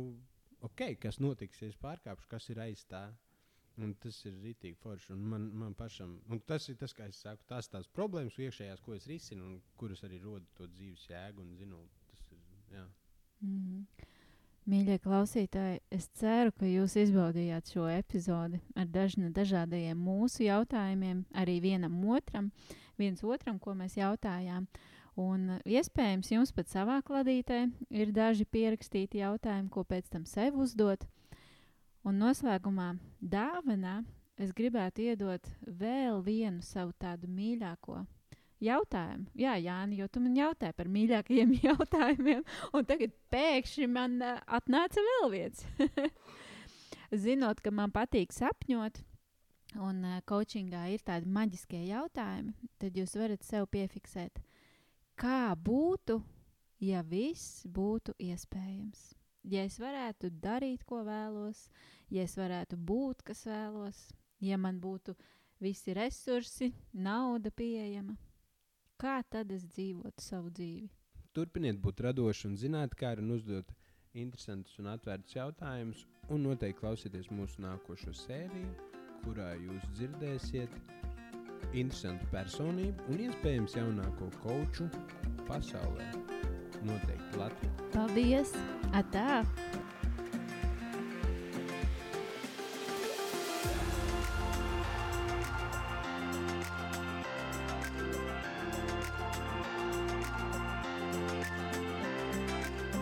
ok, 0.68 0.90
kas 1.00 1.22
notiks, 1.24 1.64
ja 1.64 1.72
es 1.72 1.80
pārkāpšu, 1.80 2.30
kas 2.34 2.52
ir 2.52 2.62
aiz 2.66 2.84
tā? 2.92 3.08
Un 3.78 3.94
tas 4.02 4.18
ir 4.26 4.38
rītīgi 4.42 4.80
forši. 4.82 5.14
Man, 5.14 5.52
man 5.54 5.76
pašam, 5.78 6.16
tas 6.50 6.66
ir 6.72 6.80
tas, 6.82 6.96
kā 6.98 7.06
es 7.12 7.20
saku, 7.22 7.46
tās 7.50 7.70
tās 7.70 7.90
problēmas 7.94 8.40
iekšējās, 8.42 8.82
ko 8.82 8.96
es 8.98 9.06
risinu, 9.10 9.46
un 9.46 9.60
kuras 9.78 10.02
arī 10.08 10.18
roda 10.24 10.46
to 10.58 10.66
dzīves 10.72 11.04
jēgu 11.12 11.44
un 11.44 11.52
zinu. 11.60 11.84
Tas 12.10 12.24
ir, 12.34 12.42
jā. 12.74 12.86
Mm. 13.46 13.84
Mīļie 14.68 14.98
klausītāji, 15.00 15.78
es 15.96 16.10
ceru, 16.20 16.52
ka 16.52 16.68
jūs 16.68 16.98
izbaudījāt 17.00 17.70
šo 17.72 17.86
epizodi 17.88 18.58
ar 18.76 18.90
dažna, 18.92 19.30
dažādiem 19.32 19.96
mūsu 19.96 20.44
jautājumiem, 20.44 21.22
arī 21.32 21.62
vienam 21.64 21.96
otram, 22.12 22.50
viens 23.00 23.24
otram, 23.24 23.62
ko 23.64 23.78
mēs 23.80 23.96
jautājām. 23.96 24.66
Un 25.18 25.62
iespējams, 25.64 26.34
jums 26.34 26.52
pat 26.54 26.68
savā 26.74 26.98
kladītē 27.06 27.62
ir 27.96 28.12
daži 28.12 28.44
pierakstīti 28.44 29.22
jautājumi, 29.22 29.72
ko 29.72 29.86
pēc 29.88 30.12
tam 30.12 30.28
sev 30.28 30.60
uzdot. 30.60 31.08
Un 32.08 32.22
noslēgumā 32.22 32.94
dāvanā 33.20 33.98
es 34.40 34.54
gribētu 34.56 35.10
iedot 35.10 35.50
vēl 35.66 36.22
vienu 36.24 36.64
savu 36.64 36.94
tādu 36.96 37.28
mīļāko 37.28 37.98
jautājumu. 38.64 39.28
Jā, 39.36 39.58
Jāni, 39.60 39.98
jo 40.00 40.08
tu 40.08 40.22
man 40.24 40.38
jautāji 40.38 40.78
par 40.78 40.88
mīļākajiem 40.94 41.52
jautājumiem, 41.68 42.46
un 42.72 42.88
tagad 42.88 43.18
pēkšņi 43.34 43.90
man 43.92 44.16
uh, 44.24 44.40
atnāca 44.60 45.04
vēl 45.10 45.34
viens. 45.34 45.66
Zinot, 47.26 47.60
ka 47.64 47.76
man 47.76 47.92
patīk 47.92 48.32
sapņot, 48.36 49.04
un 49.76 50.02
uh, 50.08 50.24
coachingā 50.32 50.88
ir 50.96 51.04
tādi 51.04 51.28
maģiskie 51.28 51.84
jautājumi, 51.90 52.56
tad 52.80 52.96
jūs 52.96 53.20
varat 53.20 53.44
sev 53.44 53.68
piefiksēt, 53.76 54.40
kā 55.20 55.52
būtu, 55.60 56.22
ja 56.88 57.04
viss 57.04 57.66
būtu 57.68 58.16
iespējams. 58.32 59.17
Ja 59.48 59.64
es 59.64 59.80
varētu 59.80 60.30
darīt, 60.44 60.84
ko 60.84 61.02
vēlos, 61.08 61.70
ja 62.12 62.28
es 62.28 62.36
varētu 62.38 62.78
būt, 62.78 63.24
kas 63.32 63.46
vēlos, 63.48 64.10
ja 64.44 64.60
man 64.60 64.82
būtu 64.84 65.16
visi 65.64 65.96
resursi, 65.96 66.74
nauda 66.94 67.50
pieejama, 67.56 68.18
Kā 68.98 69.20
tad 69.30 69.52
es 69.54 69.62
dzīvotu 69.70 70.24
savu 70.26 70.50
dzīvi? 70.58 70.88
Turpiniet 71.38 71.78
būt 71.82 72.00
radoši 72.02 72.48
un 72.50 72.56
zinātnīgi 72.58 73.22
un 73.22 73.36
uzdot 73.36 73.74
interesantus 74.18 74.80
un 74.82 74.90
atvērtus 74.90 75.36
jautājumus. 75.38 76.06
Un 76.34 76.42
noteikti 76.48 76.82
klausieties 76.82 77.30
mūsu 77.30 77.62
nākošo 77.62 78.16
sēriju, 78.18 78.72
kurā 79.22 79.52
jūs 79.62 79.86
dzirdēsiet 80.00 80.74
interesantu 81.78 82.26
personību 82.34 83.06
un 83.14 83.24
iespējams 83.28 83.78
jaunāko 83.78 84.32
koču 84.42 84.90
pasaulē. 85.46 86.10
Noteikti 86.90 87.44
Latvijā. 87.44 87.90
Paldies! 87.94 88.58
Até! 88.94 89.44